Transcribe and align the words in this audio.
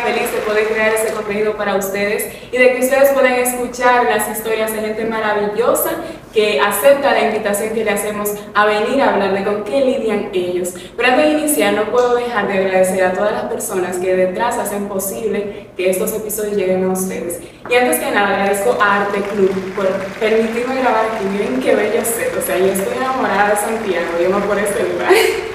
feliz 0.00 0.32
de 0.32 0.38
poder 0.38 0.66
crear 0.68 0.94
este 0.94 1.12
contenido 1.12 1.56
para 1.56 1.76
ustedes 1.76 2.32
y 2.50 2.56
de 2.56 2.74
que 2.74 2.80
ustedes 2.80 3.10
puedan 3.10 3.34
escuchar 3.34 4.04
las 4.04 4.28
historias 4.28 4.72
de 4.72 4.80
gente 4.80 5.04
maravillosa 5.04 5.90
que 6.32 6.60
acepta 6.60 7.12
la 7.12 7.26
invitación 7.28 7.74
que 7.74 7.84
le 7.84 7.92
hacemos 7.92 8.30
a 8.54 8.66
venir 8.66 9.00
a 9.00 9.14
hablar 9.14 9.32
de 9.34 9.44
con 9.44 9.62
qué 9.62 9.84
lidian 9.84 10.30
ellos. 10.32 10.74
Pero 10.96 11.08
antes 11.10 11.26
de 11.26 11.38
iniciar, 11.38 11.74
no 11.74 11.84
puedo 11.92 12.16
dejar 12.16 12.48
de 12.48 12.58
agradecer 12.58 13.04
a 13.04 13.12
todas 13.12 13.32
las 13.32 13.44
personas 13.44 13.96
que 13.98 14.16
detrás 14.16 14.58
hacen 14.58 14.88
posible 14.88 15.68
que 15.76 15.90
estos 15.90 16.12
episodios 16.12 16.56
lleguen 16.56 16.84
a 16.84 16.88
ustedes. 16.88 17.40
Y 17.70 17.74
antes 17.74 18.00
que 18.00 18.10
nada, 18.10 18.28
agradezco 18.30 18.76
a 18.82 19.02
Arte 19.02 19.20
Club 19.32 19.74
por 19.76 19.86
permitirme 20.18 20.80
grabar 20.80 21.06
aquí. 21.06 21.24
Miren 21.24 21.60
qué 21.60 21.76
bello 21.76 22.04
set. 22.04 22.36
O 22.36 22.44
sea, 22.44 22.58
yo 22.58 22.66
estoy 22.66 22.96
enamorada 22.96 23.50
de 23.50 23.56
Santiago, 23.56 24.06
yo 24.20 24.28
no 24.28 24.40
por 24.40 24.58
este 24.58 24.82
lugar. 24.82 25.53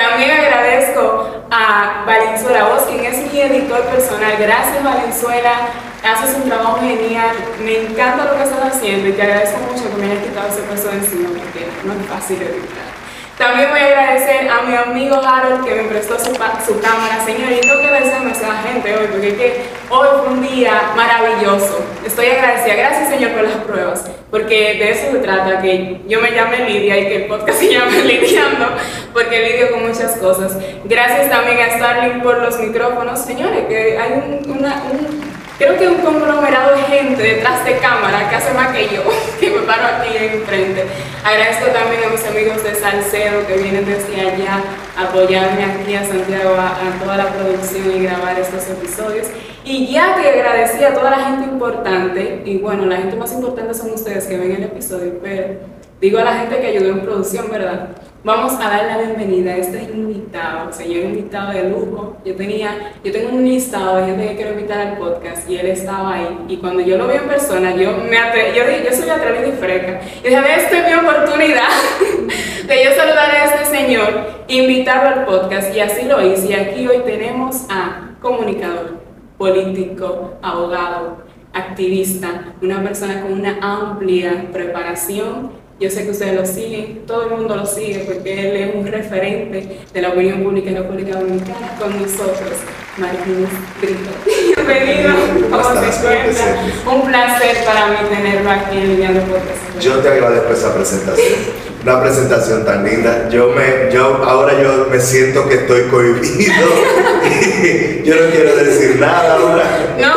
También 0.00 0.30
agradezco 0.30 1.44
a 1.50 2.04
Valenzuela 2.06 2.68
Voz, 2.68 2.84
quien 2.84 3.04
es 3.04 3.30
mi 3.30 3.38
editor 3.38 3.82
personal. 3.82 4.34
Gracias, 4.38 4.82
Valenzuela. 4.82 5.68
Haces 6.02 6.36
un 6.36 6.48
trabajo 6.48 6.80
genial. 6.80 7.36
Me 7.62 7.82
encanta 7.82 8.24
lo 8.24 8.36
que 8.36 8.44
estás 8.44 8.76
haciendo 8.76 9.08
y 9.08 9.12
te 9.12 9.22
agradezco 9.22 9.58
mucho 9.70 9.90
que 9.90 10.00
me 10.00 10.10
hayas 10.10 10.24
quitado 10.24 10.48
ese 10.48 10.62
peso 10.62 10.88
de 10.88 10.96
encima 10.96 11.28
porque 11.28 11.68
no 11.84 11.92
es 11.92 12.06
fácil 12.06 12.40
editar. 12.40 12.99
También 13.40 13.70
voy 13.70 13.80
a 13.80 13.86
agradecer 13.86 14.50
a 14.50 14.60
mi 14.60 14.76
amigo 14.76 15.16
Harold 15.16 15.64
que 15.64 15.74
me 15.74 15.84
prestó 15.84 16.18
su, 16.18 16.26
su 16.26 16.78
cámara. 16.78 17.24
Señor, 17.24 17.48
yo 17.48 17.60
tengo 17.62 17.78
que 17.80 17.86
agradecerme 17.86 18.32
a 18.32 18.48
la 18.48 18.62
gente 18.62 18.94
hoy 18.94 19.06
porque 19.10 19.62
hoy 19.88 20.08
fue 20.18 20.28
un 20.28 20.42
día 20.42 20.92
maravilloso. 20.94 21.82
Estoy 22.04 22.26
agradecida. 22.26 22.74
Gracias, 22.74 23.08
Señor, 23.08 23.30
por 23.30 23.44
las 23.44 23.56
pruebas. 23.64 24.10
Porque 24.30 24.74
de 24.74 24.90
eso 24.90 25.12
se 25.12 25.18
trata, 25.20 25.62
que 25.62 26.02
yo 26.06 26.20
me 26.20 26.32
llame 26.32 26.68
Lidia 26.68 26.98
y 26.98 27.06
que 27.06 27.16
el 27.16 27.24
podcast 27.28 27.58
se 27.60 27.72
llame 27.72 28.02
Lidiando, 28.02 28.66
porque 29.14 29.40
lidio 29.40 29.70
con 29.70 29.88
muchas 29.88 30.18
cosas. 30.18 30.58
Gracias 30.84 31.30
también 31.30 31.60
a 31.60 31.78
Starling 31.78 32.20
por 32.20 32.42
los 32.42 32.58
micrófonos. 32.58 33.20
Señores, 33.20 33.64
que 33.68 33.96
hay 33.98 34.12
un, 34.12 34.50
una, 34.50 34.82
un 34.92 35.29
creo 35.60 35.76
que 35.76 35.88
un 35.88 35.98
conglomerado 35.98 36.74
de 36.74 36.82
gente 36.84 37.22
detrás 37.22 37.62
de 37.66 37.76
cámara 37.76 38.30
que 38.30 38.36
hace 38.36 38.54
más 38.54 38.68
que 38.74 38.88
yo, 38.88 39.02
que 39.40 39.50
me 39.50 39.58
paro 39.66 39.82
aquí 39.84 40.16
enfrente. 40.16 40.86
Agradezco 41.22 41.66
también 41.66 42.02
a 42.04 42.08
mis 42.08 42.26
amigos 42.26 42.64
de 42.64 42.74
Salcedo 42.74 43.46
que 43.46 43.58
vienen 43.58 43.84
desde 43.84 44.22
allá 44.22 44.62
a 44.96 45.02
apoyarme 45.02 45.62
aquí 45.62 45.94
a 45.94 46.02
Santiago 46.02 46.54
a, 46.54 46.68
a 46.68 46.98
toda 46.98 47.18
la 47.18 47.28
producción 47.28 47.94
y 47.94 48.04
grabar 48.04 48.40
estos 48.40 48.70
episodios. 48.70 49.26
Y 49.62 49.92
ya 49.92 50.16
que 50.16 50.30
agradecí 50.30 50.82
a 50.82 50.94
toda 50.94 51.10
la 51.10 51.24
gente 51.26 51.44
importante, 51.44 52.40
y 52.46 52.56
bueno, 52.56 52.86
la 52.86 52.96
gente 52.96 53.16
más 53.16 53.30
importante 53.32 53.74
son 53.74 53.92
ustedes 53.92 54.26
que 54.26 54.38
ven 54.38 54.52
el 54.52 54.64
episodio, 54.64 55.18
pero 55.22 55.58
digo 56.00 56.18
a 56.18 56.24
la 56.24 56.38
gente 56.38 56.58
que 56.58 56.68
ayudó 56.68 56.88
en 56.88 57.00
producción, 57.02 57.50
¿verdad? 57.50 57.90
Vamos 58.22 58.52
a 58.60 58.68
dar 58.68 58.84
la 58.84 58.98
bienvenida 58.98 59.52
a 59.52 59.56
este 59.56 59.82
invitado, 59.84 60.70
señor 60.70 61.04
invitado 61.04 61.54
de 61.54 61.70
lujo. 61.70 62.18
Yo 62.22 62.36
tenía, 62.36 62.92
yo 63.02 63.10
tengo 63.10 63.30
un 63.30 63.46
listado 63.46 63.96
de 63.96 64.04
gente 64.04 64.28
que 64.28 64.36
quiero 64.36 64.50
invitar 64.50 64.78
al 64.88 64.98
podcast 64.98 65.48
y 65.48 65.56
él 65.56 65.68
estaba 65.68 66.16
ahí. 66.16 66.38
Y 66.46 66.58
cuando 66.58 66.82
yo 66.82 66.98
lo 66.98 67.08
vi 67.08 67.14
en 67.14 67.28
persona, 67.28 67.74
yo 67.74 67.96
me 67.96 68.18
atre 68.18 68.52
yo, 68.54 68.62
yo 68.84 68.94
soy 68.94 69.08
atrevida 69.08 69.48
y 69.48 69.52
freca. 69.52 70.02
Y 70.22 70.28
dije, 70.28 70.54
esta 70.54 70.78
es 70.78 70.86
mi 70.86 71.08
oportunidad 71.08 71.68
de 72.66 72.84
yo 72.84 72.90
saludar 72.90 73.30
a 73.30 73.44
este 73.46 73.64
señor, 73.74 74.44
invitarlo 74.48 75.20
al 75.20 75.24
podcast 75.24 75.74
y 75.74 75.80
así 75.80 76.04
lo 76.04 76.22
hice. 76.22 76.50
Y 76.50 76.52
aquí 76.52 76.86
hoy 76.86 76.98
tenemos 77.06 77.64
a 77.70 78.16
comunicador, 78.20 78.98
político, 79.38 80.34
abogado, 80.42 81.24
activista, 81.54 82.52
una 82.60 82.82
persona 82.82 83.22
con 83.22 83.32
una 83.32 83.56
amplia 83.62 84.44
preparación 84.52 85.69
yo 85.80 85.88
sé 85.88 86.04
que 86.04 86.10
ustedes 86.10 86.34
lo 86.34 86.44
siguen, 86.44 87.06
todo 87.06 87.24
el 87.24 87.30
mundo 87.30 87.56
lo 87.56 87.64
sigue 87.64 88.00
porque 88.00 88.38
él 88.38 88.54
es 88.56 88.74
un 88.74 88.86
referente 88.86 89.78
de 89.94 90.02
la 90.02 90.10
opinión 90.10 90.42
pública 90.42 90.68
en 90.68 90.74
la 90.74 90.82
República 90.82 91.18
Dominicana 91.18 91.74
con 91.80 92.02
nosotros, 92.02 92.52
Martínez 92.98 93.48
Brito. 93.80 94.10
Bienvenido, 94.56 95.14
¿cómo 95.50 95.70
se 95.80 95.86
encuentra? 95.86 96.66
Un 96.84 97.00
placer 97.08 97.64
para 97.64 97.86
mí 97.86 97.96
tenerlo 98.10 98.50
aquí 98.50 98.76
en 98.76 98.88
Lidiando 98.88 99.22
Podcast. 99.22 99.80
Yo 99.80 100.00
te 100.00 100.10
agradezco 100.10 100.52
esa 100.52 100.74
presentación, 100.74 101.38
una 101.82 102.02
presentación 102.02 102.66
tan 102.66 102.84
linda. 102.84 103.30
Yo 103.30 103.48
me, 103.48 103.90
yo 103.90 104.22
ahora 104.22 104.60
yo 104.62 104.86
me 104.90 105.00
siento 105.00 105.48
que 105.48 105.54
estoy 105.54 105.84
cohibido. 105.84 106.52
yo 108.04 108.16
no 108.16 108.30
quiero 108.30 108.54
decir 108.54 109.00
nada 109.00 109.36
ahora. 109.36 109.64
No, 109.98 110.12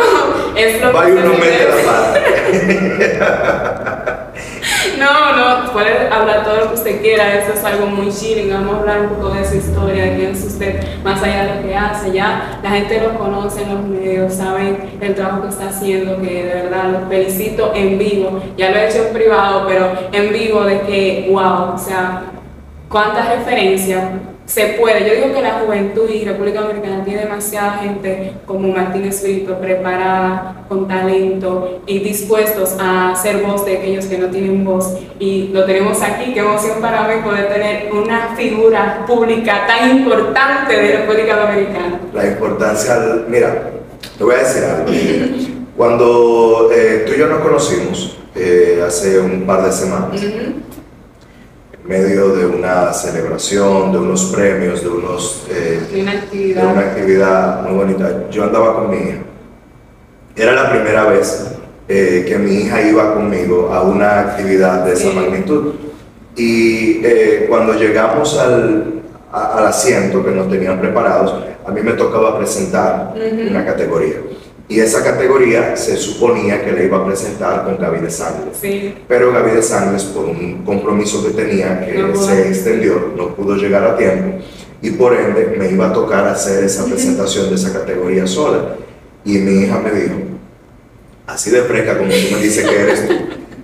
es 0.58 0.82
lo 0.82 0.92
Vaya 0.92 1.14
uno 1.14 1.36
mete 1.36 1.70
la 1.70 1.78
pata. 1.86 2.20
No, 5.04 5.36
no, 5.36 5.74
puede 5.74 6.08
hablar 6.08 6.46
todo 6.46 6.56
lo 6.62 6.68
que 6.70 6.76
usted 6.76 7.02
quiera, 7.02 7.36
eso 7.36 7.52
es 7.52 7.64
algo 7.66 7.88
muy 7.88 8.10
chilling, 8.10 8.50
vamos 8.50 8.76
a 8.76 8.80
hablar 8.80 9.02
un 9.02 9.10
poco 9.10 9.32
de 9.32 9.44
su 9.44 9.56
historia, 9.58 10.06
de 10.06 10.16
quién 10.16 10.32
es 10.32 10.46
usted, 10.46 10.82
más 11.04 11.22
allá 11.22 11.44
de 11.44 11.56
lo 11.56 11.68
que 11.68 11.76
hace, 11.76 12.14
ya 12.14 12.60
la 12.64 12.70
gente 12.70 13.02
lo 13.02 13.20
conoce 13.20 13.64
en 13.64 13.76
los 13.76 13.84
medios, 13.84 14.34
saben 14.34 14.98
el 15.02 15.14
trabajo 15.14 15.42
que 15.42 15.50
está 15.50 15.68
haciendo, 15.68 16.22
que 16.22 16.46
de 16.46 16.54
verdad 16.54 17.02
lo 17.02 17.10
felicito 17.10 17.74
en 17.76 18.00
vivo, 18.00 18.42
ya 18.56 18.72
lo 18.72 18.78
he 18.78 18.88
hecho 18.88 19.08
en 19.08 19.14
privado, 19.14 19.66
pero 19.68 19.92
en 20.14 20.32
vivo 20.32 20.64
de 20.64 20.80
que, 20.84 21.28
wow, 21.30 21.74
o 21.74 21.78
sea, 21.78 22.22
cuántas 22.88 23.28
referencias 23.28 24.06
se 24.54 24.66
puede. 24.80 25.08
Yo 25.08 25.16
digo 25.16 25.34
que 25.34 25.42
la 25.42 25.62
juventud 25.62 26.08
y 26.08 26.24
República 26.24 26.62
Dominicana 26.62 27.04
tiene 27.04 27.22
demasiada 27.22 27.80
gente 27.80 28.34
como 28.46 28.68
Martínez 28.68 29.24
Brito, 29.24 29.58
preparada, 29.58 30.64
con 30.70 30.88
talento 30.88 31.82
y 31.88 31.98
dispuestos 32.00 32.76
a 32.80 33.16
ser 33.16 33.38
voz 33.38 33.66
de 33.66 33.78
aquellos 33.78 34.06
que 34.06 34.20
no 34.20 34.28
tienen 34.28 34.64
voz. 34.64 34.96
Y 35.18 35.48
lo 35.48 35.66
tenemos 35.66 36.00
aquí, 36.04 36.34
qué 36.34 36.42
emoción 36.42 36.80
para 36.82 37.08
mí 37.08 37.24
poder 37.24 37.52
tener 37.52 37.92
una 37.92 38.36
figura 38.36 39.04
pública 39.08 39.66
tan 39.66 39.90
importante 39.90 40.80
de 40.80 40.98
República 40.98 41.36
Dominicana. 41.36 42.00
La 42.14 42.28
importancia, 42.28 42.96
mira, 43.28 43.72
te 44.16 44.24
voy 44.24 44.36
a 44.36 44.38
decir 44.38 44.64
algo. 44.66 44.92
Cuando 45.76 46.70
eh, 46.72 47.06
tú 47.08 47.14
y 47.14 47.18
yo 47.18 47.26
nos 47.26 47.40
conocimos 47.40 48.20
eh, 48.36 48.84
hace 48.86 49.20
un 49.20 49.48
par 49.48 49.64
de 49.66 49.72
semanas, 49.72 50.22
uh 50.22 50.26
-huh 50.26 50.73
medio 51.86 52.30
de 52.36 52.46
una 52.46 52.94
celebración, 52.94 53.92
de 53.92 53.98
unos 54.00 54.26
premios, 54.26 54.82
de, 54.82 54.90
unos, 54.90 55.46
eh, 55.50 55.80
una 56.02 56.12
actividad. 56.14 56.62
de 56.64 56.68
una 56.74 56.82
actividad 56.82 57.62
muy 57.64 57.74
bonita. 57.78 58.30
Yo 58.32 58.44
andaba 58.46 58.76
con 58.76 58.90
mi 58.90 58.98
hija. 58.98 59.18
Era 60.36 60.54
la 60.54 60.70
primera 60.72 61.06
vez 61.06 61.48
eh, 61.90 62.24
que 62.28 62.38
mi 62.38 62.56
hija 62.56 62.82
iba 62.82 63.14
conmigo 63.14 63.70
a 63.74 63.82
una 63.84 64.22
actividad 64.22 64.86
de 64.86 64.94
esa 64.94 65.10
Sí. 65.10 65.16
magnitud. 65.16 65.74
Y 66.36 67.02
eh, 67.06 67.46
cuando 67.50 67.74
llegamos 67.74 68.40
al, 68.40 69.02
a- 69.32 69.58
al 69.58 69.68
asiento 69.68 70.24
que 70.24 70.32
nos 70.32 70.50
tenían 70.50 70.80
preparados, 70.80 71.44
a 71.66 71.72
mí 71.72 71.82
me 71.82 71.94
tocaba 71.94 72.38
presentar 72.38 73.14
una 73.50 73.66
categoría. 73.66 74.16
Y 74.74 74.80
esa 74.80 75.04
categoría 75.04 75.78
se 75.78 75.96
suponía 75.98 76.66
que 76.66 76.72
la 76.72 76.82
iba 76.82 76.98
a 76.98 77.06
presentar 77.06 77.64
con 77.64 77.78
Gaby 77.78 78.00
de. 78.00 78.10
Sí, 78.10 78.96
Pero 79.08 79.32
Gaby 79.32 79.52
de 79.52 79.62
Sangres, 79.62 80.04
por 80.06 80.26
un 80.26 80.64
compromiso 80.66 81.24
que 81.24 81.30
tenía 81.30 81.86
que 81.86 81.94
No 82.00 82.16
se 82.16 82.48
extendió, 82.48 83.14
no 83.16 83.36
pudo 83.36 83.56
llegar 83.56 83.84
a 83.84 83.96
tiempo 83.96 84.40
y 84.82 84.90
por 84.90 85.14
ende 85.14 85.56
me 85.60 85.70
iba 85.70 85.90
a 85.90 85.94
tocar 85.94 86.28
hacer 86.28 86.64
esa 86.64 86.86
presentación 86.86 87.50
de 87.50 87.56
esa 87.56 87.72
categoría 87.72 88.26
sola. 88.26 88.76
Y 89.24 89.38
mi 89.38 89.62
hija 89.62 89.78
me 89.78 89.92
dijo, 89.92 90.16
así 91.28 91.52
de 91.52 91.62
fresca 91.62 91.96
como 91.96 92.10
tú 92.10 92.36
me 92.36 92.42
dices 92.42 92.68
que 92.68 92.76
eres 92.76 93.08
tú, 93.08 93.14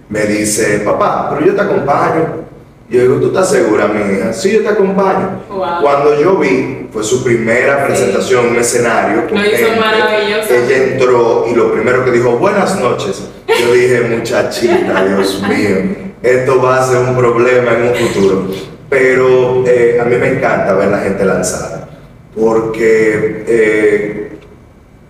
me 0.09 0.27
dice, 0.27 0.81
papá, 0.85 1.31
pero 1.31 1.43
yo 1.43 1.55
te 1.55 1.61
acompaño. 1.61 2.49
Yo 2.89 3.01
digo, 3.01 3.15
¿tú 3.17 3.27
estás 3.27 3.51
segura, 3.51 3.87
mi 3.87 3.99
hija? 3.99 4.33
Sí, 4.33 4.51
yo 4.51 4.61
te 4.63 4.69
acompaño. 4.69 5.43
Wow. 5.47 5.81
Cuando 5.81 6.19
yo 6.19 6.37
vi, 6.37 6.87
fue 6.91 7.03
su 7.03 7.23
primera 7.23 7.85
presentación 7.85 8.45
en 8.45 8.51
un 8.53 8.57
escenario. 8.57 9.27
Lo 9.29 9.45
hizo 9.45 9.57
gente, 9.57 9.79
maravilloso. 9.79 10.51
Ella 10.51 10.77
entró 10.85 11.45
y 11.51 11.55
lo 11.55 11.71
primero 11.71 12.03
que 12.03 12.09
dijo, 12.09 12.37
buenas 12.37 12.79
noches. 12.79 13.27
Yo 13.47 13.73
dije, 13.73 14.01
muchachita, 14.01 15.05
Dios 15.05 15.39
mío, 15.47 15.75
esto 16.23 16.61
va 16.63 16.79
a 16.79 16.87
ser 16.87 16.97
un 16.97 17.15
problema 17.15 17.73
en 17.73 17.89
un 17.89 17.93
futuro. 17.93 18.47
Pero 18.89 19.63
eh, 19.67 19.99
a 20.01 20.05
mí 20.05 20.15
me 20.15 20.29
encanta 20.29 20.73
ver 20.73 20.87
la 20.87 20.97
gente 20.97 21.23
lanzada, 21.23 21.87
porque 22.35 23.43
eh, 23.47 24.31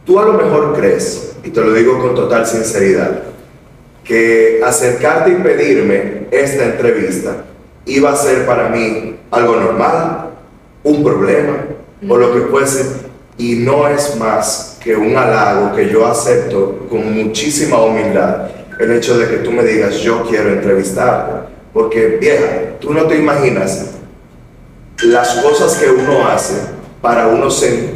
tú 0.06 0.20
a 0.20 0.26
lo 0.26 0.34
mejor 0.34 0.76
crees, 0.78 1.38
y 1.46 1.50
te 1.52 1.62
lo 1.62 1.72
digo 1.72 1.98
con 2.00 2.14
total 2.14 2.46
sinceridad, 2.46 3.24
que 4.04 4.60
acercarte 4.66 5.32
y 5.32 5.36
pedirme 5.36 6.28
esta 6.32 6.66
entrevista 6.66 7.46
iba 7.90 8.12
a 8.12 8.16
ser 8.16 8.46
para 8.46 8.70
mí 8.70 9.16
algo 9.32 9.56
normal, 9.56 10.30
un 10.84 11.04
problema 11.04 11.66
o 12.08 12.18
lo 12.18 12.34
que 12.34 12.42
fuese, 12.42 12.86
y 13.38 13.56
no 13.56 13.88
es 13.88 14.16
más 14.18 14.78
que 14.82 14.96
un 14.96 15.16
halago 15.18 15.76
que 15.76 15.90
yo 15.90 16.06
acepto 16.06 16.88
con 16.90 17.14
muchísima 17.14 17.82
humildad 17.82 18.50
el 18.80 18.92
hecho 18.94 19.18
de 19.18 19.28
que 19.28 19.38
tú 19.38 19.52
me 19.52 19.64
digas 19.64 19.96
yo 19.96 20.24
quiero 20.24 20.50
entrevistarla, 20.50 21.48
porque 21.74 22.18
vieja, 22.20 22.78
tú 22.80 22.94
no 22.94 23.06
te 23.06 23.18
imaginas 23.18 23.88
las 25.04 25.36
cosas 25.36 25.76
que 25.76 25.90
uno 25.90 26.28
hace 26.28 26.56
para 27.02 27.28
uno, 27.28 27.48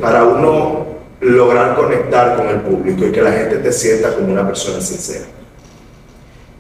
para 0.01 0.24
uno 0.25 0.86
lograr 1.22 1.75
conectar 1.75 2.36
con 2.36 2.50
el 2.50 2.62
público 2.62 3.06
y 3.06 3.12
que 3.12 3.22
la 3.22 3.31
gente 3.31 3.57
te 3.57 3.72
sienta 3.72 4.13
como 4.13 4.31
una 4.31 4.46
persona 4.46 4.81
sincera. 4.81 5.25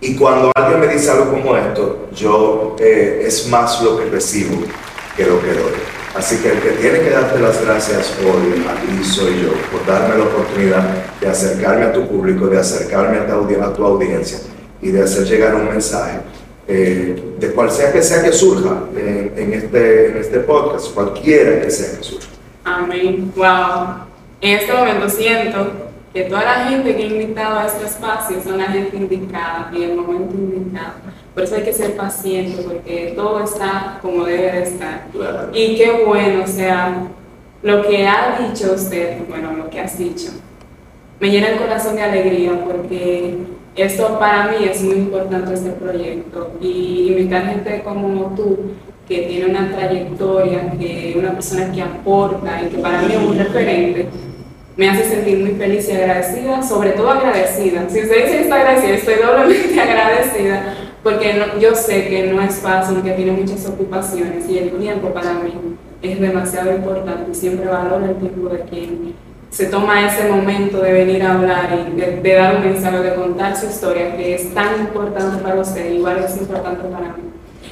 Y 0.03 0.17
cuando 0.17 0.51
alguien 0.53 0.81
me 0.81 0.87
dice 0.87 1.11
algo 1.11 1.31
como 1.31 1.55
esto, 1.55 2.09
yo 2.13 2.75
eh, 2.77 3.23
es 3.25 3.47
más 3.47 3.81
lo 3.81 3.97
que 3.97 4.09
recibo 4.09 4.61
que 5.15 5.25
lo 5.25 5.41
que 5.41 5.53
doy. 5.53 5.71
Así 6.13 6.39
que 6.39 6.51
el 6.51 6.59
que 6.59 6.71
tiene 6.71 6.99
que 6.99 7.09
darte 7.09 7.39
las 7.39 7.63
gracias 7.63 8.13
hoy, 8.19 8.65
aquí 8.69 9.01
soy 9.01 9.43
yo, 9.43 9.53
por 9.71 9.85
darme 9.85 10.17
la 10.17 10.25
oportunidad 10.25 10.83
de 11.21 11.29
acercarme 11.29 11.85
a 11.85 11.93
tu 11.93 12.05
público, 12.05 12.47
de 12.47 12.59
acercarme 12.59 13.17
a 13.17 13.73
tu, 13.73 13.85
audiencia 13.85 14.39
y 14.81 14.91
de 14.91 15.03
hacer 15.03 15.23
llegar 15.23 15.55
un 15.55 15.69
mensaje, 15.69 16.19
eh, 16.67 17.35
de 17.39 17.51
cual 17.53 17.71
sea 17.71 17.93
que 17.93 18.03
sea 18.03 18.21
que 18.21 18.33
surja 18.33 18.83
en, 18.97 19.53
este, 19.53 20.07
en 20.07 20.17
este 20.17 20.39
podcast, 20.41 20.93
cualquiera 20.93 21.61
que 21.61 21.71
sea 21.71 21.97
que 21.97 22.03
surja. 22.03 22.27
Amén. 22.65 23.31
Wow. 23.37 24.03
En 24.41 24.59
este 24.59 24.73
momento 24.73 25.07
siento 25.07 25.82
que 26.13 26.23
toda 26.25 26.43
la 26.43 26.65
gente 26.65 26.95
que 26.95 27.03
he 27.03 27.07
invitado 27.07 27.59
a 27.59 27.65
este 27.65 27.85
espacio 27.85 28.41
son 28.43 28.59
la 28.59 28.65
gente 28.65 28.95
indicada 28.95 29.71
y 29.73 29.83
el 29.83 29.95
momento 29.95 30.35
indicado. 30.35 30.93
Por 31.33 31.43
eso 31.43 31.55
hay 31.55 31.63
que 31.63 31.73
ser 31.73 31.97
paciente, 31.97 32.61
porque 32.61 33.13
todo 33.15 33.43
está 33.43 33.97
como 33.99 34.23
debe 34.23 34.51
de 34.51 34.63
estar. 34.63 35.07
Y 35.53 35.75
qué 35.75 36.03
bueno, 36.05 36.43
o 36.43 36.47
sea, 36.47 37.07
lo 37.63 37.81
que 37.81 38.05
ha 38.07 38.37
dicho 38.39 38.73
usted, 38.73 39.17
bueno, 39.27 39.53
lo 39.53 39.69
que 39.71 39.79
has 39.79 39.97
dicho, 39.97 40.29
me 41.19 41.31
llena 41.31 41.49
el 41.49 41.57
corazón 41.57 41.95
de 41.95 42.03
alegría, 42.03 42.63
porque 42.63 43.37
esto 43.75 44.19
para 44.19 44.47
mí 44.47 44.65
es 44.69 44.83
muy 44.83 44.97
importante, 44.97 45.55
este 45.55 45.71
proyecto. 45.71 46.51
Y 46.61 47.07
invitar 47.09 47.47
gente 47.47 47.81
como 47.83 48.35
tú, 48.35 48.59
que 49.07 49.23
tiene 49.23 49.47
una 49.47 49.71
trayectoria, 49.71 50.71
que 50.77 51.15
una 51.17 51.31
persona 51.31 51.71
que 51.71 51.81
aporta 51.81 52.61
y 52.61 52.67
que 52.67 52.77
para 52.77 53.01
mí 53.01 53.13
es 53.13 53.19
un 53.19 53.37
referente, 53.37 54.07
me 54.75 54.89
hace 54.89 55.03
sentir 55.03 55.39
muy 55.39 55.51
feliz 55.51 55.87
y 55.89 55.91
agradecida, 55.91 56.63
sobre 56.63 56.91
todo 56.91 57.09
agradecida. 57.11 57.87
Si 57.89 58.01
usted 58.01 58.25
dice 58.25 58.37
que 58.37 58.41
está 58.41 58.55
agradecida, 58.55 58.93
estoy 58.95 59.15
doblemente 59.15 59.79
agradecida, 59.81 60.75
porque 61.03 61.35
yo 61.59 61.75
sé 61.75 62.07
que 62.07 62.23
no 62.27 62.41
es 62.41 62.55
fácil, 62.55 63.01
que 63.03 63.11
tiene 63.11 63.33
muchas 63.33 63.67
ocupaciones 63.67 64.49
y 64.49 64.57
el 64.57 64.71
tiempo 64.71 65.09
para 65.09 65.33
mí 65.35 65.53
es 66.01 66.19
demasiado 66.19 66.75
importante 66.75 67.33
siempre 67.33 67.65
valoro 67.65 68.05
el 68.05 68.15
tiempo 68.17 68.49
de 68.49 68.59
quien 68.61 69.15
se 69.49 69.67
toma 69.67 70.05
ese 70.05 70.27
momento 70.27 70.79
de 70.79 70.91
venir 70.91 71.23
a 71.23 71.33
hablar 71.33 71.69
y 71.87 71.99
de, 71.99 72.33
dar 72.33 72.55
un 72.55 72.63
mensaje, 72.63 72.97
de 72.97 73.13
contar 73.13 73.55
su 73.55 73.67
historia, 73.67 74.17
que 74.17 74.33
es 74.35 74.53
tan 74.53 74.79
importante 74.79 75.43
para 75.43 75.61
usted, 75.61 75.91
igual 75.91 76.25
es 76.25 76.35
importante 76.37 76.83
para 76.87 77.09
mí. 77.09 77.23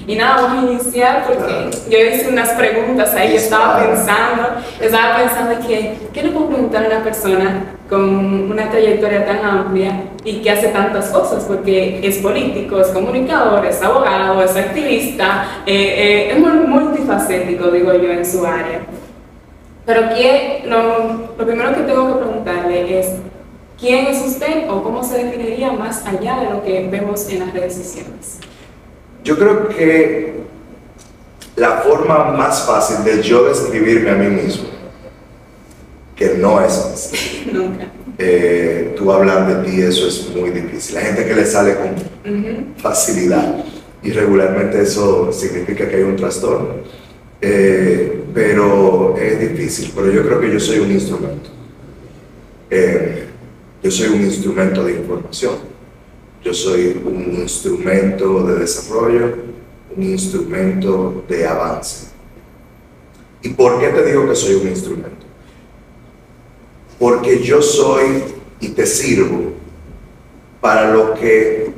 Y 0.08 0.16
nada, 0.16 0.42
vamos 0.42 0.64
a 0.64 0.72
iniciar 0.72 1.26
porque 1.28 1.70
yo 1.90 1.98
hice 1.98 2.30
unas 2.30 2.50
preguntas 2.52 3.14
ahí, 3.14 3.32
yo 3.32 3.38
estaba 3.38 3.80
pensando, 3.80 4.48
estaba 4.80 5.18
pensando 5.18 5.68
que, 5.68 5.98
¿qué 6.12 6.24
le 6.24 6.30
puedo 6.30 6.48
preguntar 6.48 6.86
a 6.86 6.88
una 6.88 7.04
persona 7.04 7.76
con 7.88 8.52
una 8.52 8.70
trayectoria 8.70 9.26
tan 9.26 9.46
amplia 9.46 10.06
y 10.24 10.42
que 10.42 10.50
hace 10.50 10.70
tantas 10.70 11.10
cosas? 11.10 11.44
Porque 11.44 12.00
es 12.02 12.18
político, 12.18 12.82
es 12.82 12.88
comunicador, 12.88 13.64
es 13.66 13.82
abogado, 13.82 14.42
es 14.44 14.56
activista, 14.56 15.46
eh, 15.68 16.32
eh, 16.32 16.32
es 16.32 16.40
multifacético, 16.40 17.70
digo 17.70 17.94
yo, 17.94 18.12
en 18.12 18.26
su 18.26 18.44
área. 18.46 18.82
Pero 19.86 20.10
¿qué, 20.16 20.64
lo, 20.66 21.34
lo 21.38 21.46
primero 21.46 21.76
que 21.76 21.82
tengo 21.82 22.08
que 22.08 22.24
preguntarle 22.24 23.00
es, 23.00 23.08
¿quién 23.80 24.08
es 24.08 24.26
usted 24.26 24.68
o 24.70 24.82
cómo 24.82 25.04
se 25.04 25.24
definiría 25.24 25.72
más 25.72 26.06
allá 26.08 26.40
de 26.40 26.50
lo 26.50 26.64
que 26.64 26.88
vemos 26.90 27.30
en 27.30 27.40
las 27.40 27.54
redes 27.54 27.76
sociales? 27.76 28.40
Yo 29.24 29.38
creo 29.38 29.70
que 29.70 30.34
la 31.56 31.78
forma 31.82 32.32
más 32.32 32.66
fácil 32.66 33.04
de 33.04 33.22
yo 33.22 33.46
describirme 33.46 34.10
a 34.10 34.16
mí 34.16 34.28
mismo, 34.28 34.66
que 36.16 36.36
no 36.36 36.60
es 36.64 36.74
fácil. 36.74 37.50
Nunca. 37.54 37.92
Eh, 38.18 38.94
tú 38.98 39.12
hablar 39.12 39.48
de 39.48 39.70
ti, 39.70 39.82
eso 39.82 40.08
es 40.08 40.30
muy 40.36 40.52
difícil. 40.52 40.96
La 40.96 41.02
gente 41.02 41.26
que 41.26 41.36
le 41.36 41.46
sale 41.46 41.76
con 41.76 42.76
facilidad 42.78 43.64
y 44.04 44.12
regularmente 44.12 44.82
eso 44.82 45.32
significa 45.32 45.88
que 45.88 45.98
hay 45.98 46.04
un 46.04 46.16
trastorno. 46.16 46.76
Eh, 47.40 48.24
pero 48.34 49.16
es 49.18 49.40
difícil, 49.40 49.92
pero 49.96 50.12
yo 50.12 50.24
creo 50.24 50.40
que 50.40 50.52
yo 50.52 50.60
soy 50.60 50.80
un 50.80 50.92
instrumento. 50.92 51.50
Eh, 52.70 53.26
yo 53.84 53.92
soy 53.92 54.10
un 54.10 54.22
instrumento 54.22 54.84
de 54.84 54.94
información 54.94 55.71
yo 56.44 56.54
soy 56.54 57.02
un 57.04 57.36
instrumento 57.36 58.44
de 58.44 58.60
desarrollo, 58.60 59.36
un 59.96 60.04
instrumento 60.04 61.24
de 61.28 61.48
avance. 61.48 62.08
¿Y 63.44 63.50
por 63.50 63.80
qué 63.80 63.90
te 63.90 64.06
digo 64.06 64.28
que 64.28 64.36
soy 64.36 64.56
un 64.56 64.68
instrumento? 64.68 65.26
Porque 67.00 67.44
yo 67.44 67.62
soy 67.62 68.24
y 68.60 68.70
te 68.70 68.86
sirvo 68.86 69.54
para 70.60 70.94
lo 70.94 71.14
que 71.16 71.72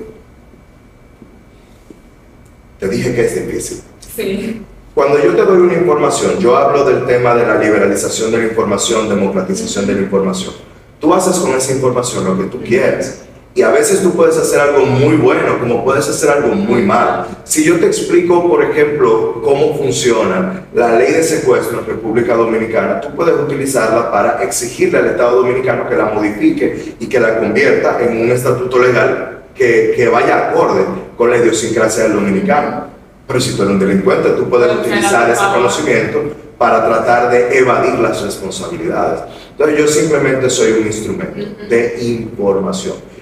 te 2.80 2.90
dije 2.90 3.16
que 3.16 3.26
es 3.26 3.48
difícil. 3.48 3.82
Sí. 4.16 4.62
Cuando 4.94 5.18
yo 5.24 5.36
te 5.36 5.44
doy 5.44 5.58
una 5.58 5.74
información, 5.74 6.38
yo 6.40 6.56
hablo 6.56 6.86
del 6.86 7.06
tema 7.06 7.34
de 7.34 7.48
la 7.48 7.58
liberalización 7.58 8.32
de 8.32 8.38
la 8.40 8.44
información, 8.46 9.10
democratización 9.10 9.88
de 9.88 9.96
la 9.96 10.02
información. 10.02 10.54
Tú 11.00 11.14
haces 11.14 11.38
con 11.38 11.52
esa 11.54 11.72
información 11.72 12.26
lo 12.26 12.38
que 12.38 12.46
tú 12.46 12.62
quieras. 12.62 13.23
Y 13.56 13.62
a 13.62 13.70
veces 13.70 14.02
tú 14.02 14.12
puedes 14.14 14.36
hacer 14.36 14.60
algo 14.60 14.84
muy 14.84 15.16
bueno, 15.18 15.60
como 15.60 15.84
puedes 15.84 16.10
hacer 16.10 16.32
algo 16.32 16.56
muy 16.56 16.82
mal. 16.82 17.28
Si 17.44 17.64
yo 17.64 17.80
te 17.80 17.86
explico, 17.86 18.50
por 18.50 18.64
ejemplo, 18.64 19.42
cómo 19.44 19.78
funciona 19.78 20.66
la 20.74 20.98
ley 20.98 21.14
de 21.14 21.24
secuestro 21.24 21.80
en 21.80 21.86
República 21.86 22.34
Dominicana, 22.34 23.00
tú 23.00 23.10
puedes 23.16 23.36
utilizarla 23.40 24.12
para 24.12 24.42
exigirle 24.42 24.98
al 24.98 25.08
Estado 25.08 25.42
Dominicano 25.42 25.88
que 25.88 25.96
la 25.96 26.06
modifique 26.06 26.96
y 27.00 27.06
que 27.06 27.20
la 27.20 27.38
convierta 27.38 28.00
en 28.02 28.22
un 28.24 28.32
estatuto 28.32 28.80
legal 28.80 29.44
que, 29.54 29.94
que 29.96 30.08
vaya 30.08 30.50
acorde 30.50 30.86
con 31.16 31.30
la 31.30 31.38
idiosincrasia 31.38 32.06
del 32.06 32.14
dominicano. 32.14 32.88
Pero 33.28 33.40
si 33.40 33.56
tú 33.56 33.62
eres 33.62 33.74
un 33.76 33.80
delincuente, 33.80 34.30
tú 34.32 34.50
puedes 34.50 34.76
utilizar 34.76 35.30
ese 35.30 35.44
conocimiento 35.54 36.24
para 36.58 36.84
tratar 36.88 37.30
de 37.30 37.56
evadir 37.56 38.00
las 38.00 38.20
responsabilidades. 38.24 39.22
Entonces 39.52 39.78
yo 39.78 39.88
simplemente 39.88 40.50
soy 40.50 40.72
un 40.72 40.88
instrumento 40.88 41.40
de 41.70 41.98
información 42.02 43.13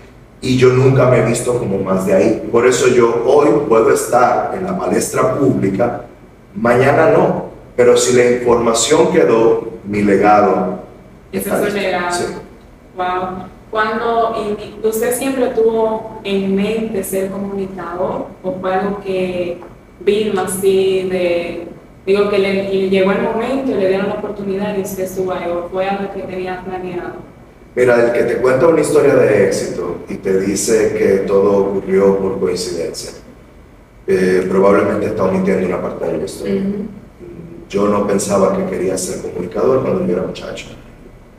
y 0.42 0.58
yo 0.58 0.70
nunca 0.70 1.06
me 1.08 1.20
he 1.20 1.26
visto 1.26 1.58
como 1.58 1.78
más 1.78 2.06
de 2.06 2.14
ahí. 2.14 2.50
Por 2.52 2.66
eso 2.66 2.88
yo 2.88 3.24
hoy 3.26 3.50
puedo 3.70 3.94
estar 3.94 4.54
en 4.56 4.66
la 4.66 4.78
palestra 4.78 5.36
pública, 5.36 6.06
mañana 6.56 7.12
no, 7.12 7.46
pero 7.76 7.96
si 7.96 8.16
la 8.16 8.32
información 8.32 9.12
quedó, 9.12 9.70
mi 9.86 10.02
legado. 10.02 10.80
Ese 11.32 11.50
es 11.50 11.70
su 11.70 11.76
legado. 11.76 12.26
Wow. 12.96 13.46
Cuando 13.72 14.36
usted 14.84 15.16
siempre 15.16 15.48
tuvo 15.48 16.20
en 16.26 16.56
mente 16.56 17.04
ser 17.04 17.32
comunicador 17.32 18.28
o 18.44 18.54
fue 18.60 18.74
algo 18.74 19.00
que 19.00 19.62
vino 20.02 20.42
así 20.42 21.08
de, 21.10 21.68
digo 22.06 22.30
que 22.30 22.40
le, 22.40 22.90
llegó 22.90 23.12
el 23.14 23.22
momento 23.22 23.72
y 23.72 23.76
le 23.76 23.88
dieron 23.88 24.10
la 24.10 24.16
oportunidad 24.16 24.78
y 24.78 24.82
usted 24.82 25.04
estuvo 25.04 25.32
ahí 25.32 25.50
o 25.50 25.70
fue 25.70 25.88
algo 25.88 26.14
que 26.14 26.24
tenía 26.24 26.62
planeado? 26.66 27.31
Mira, 27.74 28.06
el 28.06 28.12
que 28.12 28.24
te 28.24 28.42
cuenta 28.42 28.68
una 28.68 28.82
historia 28.82 29.16
de 29.16 29.48
éxito 29.48 29.98
y 30.10 30.16
te 30.16 30.40
dice 30.42 30.94
que 30.98 31.24
todo 31.26 31.58
ocurrió 31.58 32.18
por 32.18 32.40
coincidencia, 32.40 33.12
eh, 34.08 34.46
probablemente 34.50 35.08
está 35.08 35.24
omitiendo 35.24 35.68
una 35.68 35.82
parte 35.82 36.06
de 36.06 36.18
la 36.18 36.26
historia. 36.26 36.64
Yo 37.70 37.88
no 37.88 38.06
pensaba 38.06 38.58
que 38.58 38.66
quería 38.66 38.98
ser 38.98 39.22
comunicador 39.22 39.84
cuando 39.84 40.06
yo 40.06 40.12
era 40.12 40.24
muchacho, 40.24 40.68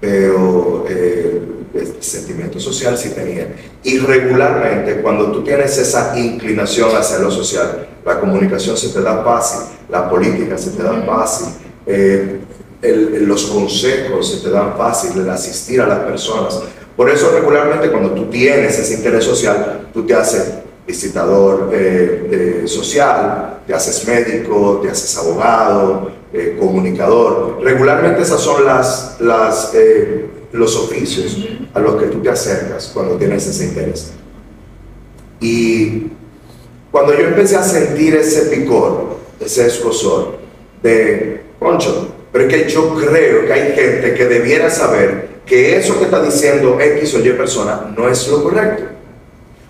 pero 0.01 0.87
eh, 0.89 1.43
el 1.75 2.03
sentimiento 2.03 2.59
social 2.59 2.97
sí 2.97 3.11
tenía. 3.11 3.55
Y 3.83 3.99
regularmente, 3.99 5.03
cuando 5.03 5.31
tú 5.31 5.45
tienes 5.45 5.77
esa 5.77 6.19
inclinación 6.19 6.97
hacia 6.97 7.19
lo 7.19 7.31
social, 7.31 7.89
la 8.07 8.19
comunicación 8.19 8.75
se 8.75 8.89
te 8.89 9.03
da 9.03 9.23
fácil, 9.23 9.69
la 9.91 10.09
política 10.09 10.57
se 10.57 10.71
te 10.71 10.83
da 10.83 11.03
fácil. 11.03 11.49
Eh, 11.85 12.41
los 12.83 13.47
consejos 13.47 14.31
se 14.31 14.41
te 14.41 14.51
dan 14.51 14.77
fácil, 14.77 15.21
el 15.21 15.31
asistir 15.31 15.81
a 15.81 15.87
las 15.87 16.01
personas. 16.01 16.61
Por 16.97 17.09
eso 17.09 17.31
regularmente 17.33 17.91
cuando 17.91 18.11
tú 18.11 18.27
tienes 18.27 18.79
ese 18.79 18.95
interés 18.95 19.25
social, 19.25 19.89
tú 19.93 20.05
te 20.05 20.15
haces 20.15 20.55
visitador 20.87 21.71
eh, 21.73 22.65
social, 22.67 23.61
te 23.67 23.73
haces 23.75 24.07
médico, 24.07 24.81
te 24.83 24.91
haces 24.91 25.17
abogado, 25.17 26.11
eh, 26.33 26.57
comunicador. 26.59 27.61
Regularmente 27.63 28.23
esas 28.23 28.41
son 28.41 28.65
las, 28.65 29.17
las, 29.21 29.73
eh, 29.75 30.27
los 30.53 30.77
oficios 30.77 31.39
a 31.73 31.81
los 31.81 32.03
que 32.03 32.09
tú 32.09 32.21
te 32.21 32.31
acercas 32.31 32.91
cuando 32.93 33.17
tienes 33.17 33.47
ese 33.47 33.65
interés. 33.67 34.13
Y 35.41 36.09
cuando 36.91 37.15
yo 37.15 37.27
empecé 37.27 37.57
a 37.57 37.63
sentir 37.63 38.15
ese 38.15 38.43
picor, 38.55 39.17
ese 39.41 39.67
escosor 39.67 40.39
de, 40.83 41.43
concho, 41.59 42.09
pero 42.33 42.47
es 42.47 42.55
que 42.55 42.71
yo 42.71 42.95
creo 42.95 43.47
que 43.47 43.53
hay 43.53 43.73
gente 43.75 44.15
que 44.15 44.25
debiera 44.25 44.71
saber 44.71 45.29
que 45.45 45.77
eso 45.77 45.99
que 45.99 46.07
está 46.07 46.23
diciendo 46.23 46.79
X 46.81 47.15
o 47.15 47.21
Y 47.21 47.31
persona 47.33 47.93
no 47.95 48.09
es 48.09 48.27
lo 48.29 48.43
correcto. 48.43 48.85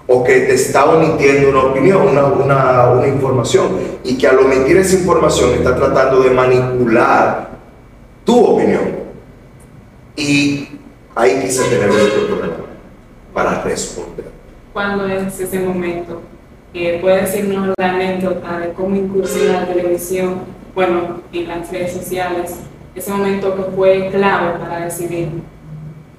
O 0.07 0.23
que 0.23 0.41
te 0.41 0.55
está 0.55 0.85
omitiendo 0.85 1.51
una 1.51 1.65
opinión, 1.65 2.09
una, 2.09 2.91
una, 2.91 3.09
información. 3.09 3.79
Y 4.05 4.17
que 4.19 4.27
al 4.29 4.39
omitir 4.39 4.77
esa 4.77 4.97
información 4.97 5.55
está 5.55 5.75
tratando 5.75 6.21
de 6.21 6.31
manipular 6.31 7.51
tu 8.25 8.45
opinión. 8.45 8.97
Y 10.15 10.69
ahí 11.15 11.41
quise 11.41 11.65
tener 11.65 11.91
otro 11.91 12.27
problema 12.27 12.55
para 13.33 13.63
responder. 13.63 14.27
¿Cuándo 14.73 15.07
es 15.09 15.41
ese 15.41 15.59
momento? 15.61 16.21
puede 17.01 17.23
decirnos 17.23 17.75
la 17.77 17.91
anécdota 17.91 18.59
de 18.59 18.73
cómo 18.73 18.97
la 18.97 19.67
televisión 19.67 20.41
bueno, 20.75 21.23
en 21.33 21.49
las 21.49 21.71
redes 21.71 21.93
sociales, 21.93 22.57
ese 22.95 23.11
momento 23.11 23.55
que 23.57 23.63
fue 23.75 24.11
clave 24.11 24.59
para 24.59 24.85
decidir 24.85 25.29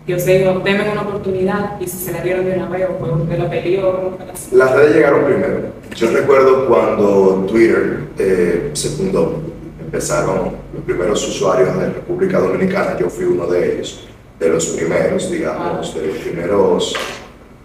que 0.05 0.15
usted 0.15 0.39
dijo, 0.39 0.60
denme 0.60 0.91
una 0.91 1.01
oportunidad 1.01 1.79
y 1.79 1.88
si 1.88 1.98
se 1.98 2.12
la 2.12 2.22
dieron 2.22 2.45
de 2.45 2.57
una 2.57 2.67
vez 2.67 2.88
o 2.89 3.00
fue 3.00 3.12
usted 3.12 3.38
la 3.38 3.50
peleó, 3.50 4.17
Las 4.51 4.75
redes 4.75 4.95
llegaron 4.95 5.24
primero. 5.25 5.60
Yo 5.95 6.12
recuerdo 6.12 6.67
cuando 6.67 7.45
Twitter 7.48 8.01
eh, 8.17 8.72
se 8.74 8.89
fundó, 8.89 9.39
empezaron 9.79 10.57
los 10.74 10.83
primeros 10.83 11.25
usuarios 11.27 11.77
de 11.77 11.86
República 11.86 12.39
Dominicana, 12.39 12.98
yo 13.00 13.10
fui 13.10 13.25
uno 13.25 13.48
de 13.48 13.75
ellos, 13.75 14.07
de 14.39 14.50
los 14.50 14.65
primeros, 14.67 15.31
digamos, 15.31 15.95
de 15.95 16.07
los 16.07 16.17
primeros, 16.17 16.95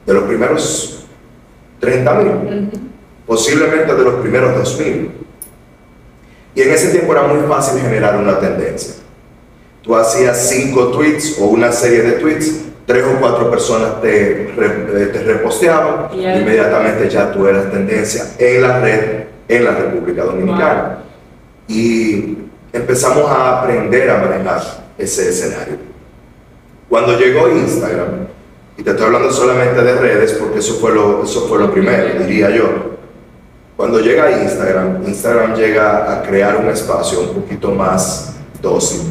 de 0.07 0.15
los 0.15 0.23
primeros 0.25 1.07
30 1.81 2.15
mil, 2.15 2.71
posiblemente 3.27 3.95
de 3.95 4.05
los 4.05 4.15
primeros 4.17 4.57
2 4.57 4.81
mil. 4.81 5.11
Y 6.59 6.63
en 6.63 6.73
ese 6.73 6.89
tiempo 6.91 7.13
era 7.13 7.23
muy 7.23 7.47
fácil 7.47 7.81
generar 7.81 8.17
una 8.17 8.39
tendencia 8.39 8.95
tú 9.89 9.97
hacías 9.97 10.51
cinco 10.51 10.89
tweets 10.89 11.39
o 11.41 11.47
una 11.47 11.73
serie 11.73 12.03
de 12.03 12.13
tweets, 12.13 12.61
tres 12.85 13.05
o 13.05 13.19
cuatro 13.19 13.51
personas 13.51 14.03
te, 14.03 14.43
eh, 14.43 15.11
te 15.11 15.23
reposteaban, 15.23 16.11
inmediatamente 16.13 17.09
ya 17.09 17.33
tú 17.33 17.47
eras 17.47 17.71
tendencia 17.71 18.27
en 18.39 18.63
la 18.63 18.81
red 18.81 19.01
en 19.49 19.65
la 19.65 19.71
República 19.71 20.25
Dominicana. 20.25 20.99
Y 21.67 22.37
empezamos 22.71 23.31
a 23.31 23.61
aprender 23.61 24.11
a 24.11 24.19
manejar 24.19 24.61
ese 24.99 25.31
escenario. 25.31 25.77
Cuando 26.87 27.19
llegó 27.19 27.49
Instagram, 27.49 28.27
y 28.77 28.83
te 28.83 28.91
estoy 28.91 29.07
hablando 29.07 29.33
solamente 29.33 29.83
de 29.83 29.95
redes 29.95 30.33
porque 30.35 30.59
eso 30.59 30.75
fue 30.75 30.93
lo, 30.93 31.25
eso 31.25 31.49
fue 31.49 31.59
lo 31.59 31.73
primero, 31.73 32.27
diría 32.27 32.51
yo. 32.51 32.98
Cuando 33.79 34.01
llega 34.01 34.43
Instagram, 34.43 35.07
Instagram 35.07 35.55
llega 35.55 36.13
a 36.13 36.23
crear 36.25 36.57
un 36.57 36.69
espacio 36.69 37.21
un 37.21 37.29
poquito 37.29 37.71
más 37.71 38.35
dócil, 38.61 39.03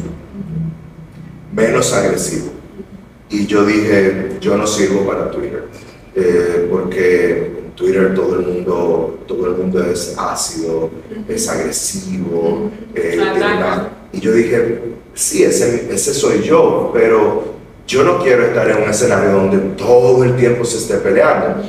menos 1.54 1.90
agresivo. 1.94 2.50
Y 3.30 3.46
yo 3.46 3.64
dije, 3.64 4.36
yo 4.42 4.58
no 4.58 4.66
sirvo 4.66 5.06
para 5.06 5.30
Twitter, 5.30 5.68
eh, 6.14 6.68
porque 6.70 7.46
en 7.64 7.70
Twitter 7.74 8.14
todo 8.14 8.40
el 8.40 8.46
mundo, 8.46 9.20
todo 9.26 9.46
el 9.46 9.56
mundo 9.56 9.82
es 9.82 10.14
ácido, 10.18 10.90
es 11.26 11.48
agresivo. 11.48 12.70
Eh, 12.94 13.18
y 14.12 14.20
yo 14.20 14.34
dije, 14.34 14.82
sí, 15.14 15.44
ese, 15.44 15.88
ese 15.90 16.12
soy 16.12 16.42
yo, 16.42 16.90
pero 16.92 17.54
yo 17.86 18.04
no 18.04 18.22
quiero 18.22 18.44
estar 18.44 18.68
en 18.68 18.82
un 18.82 18.90
escenario 18.90 19.30
donde 19.30 19.56
todo 19.78 20.24
el 20.24 20.36
tiempo 20.36 20.62
se 20.66 20.76
esté 20.76 20.98
peleando. 20.98 21.62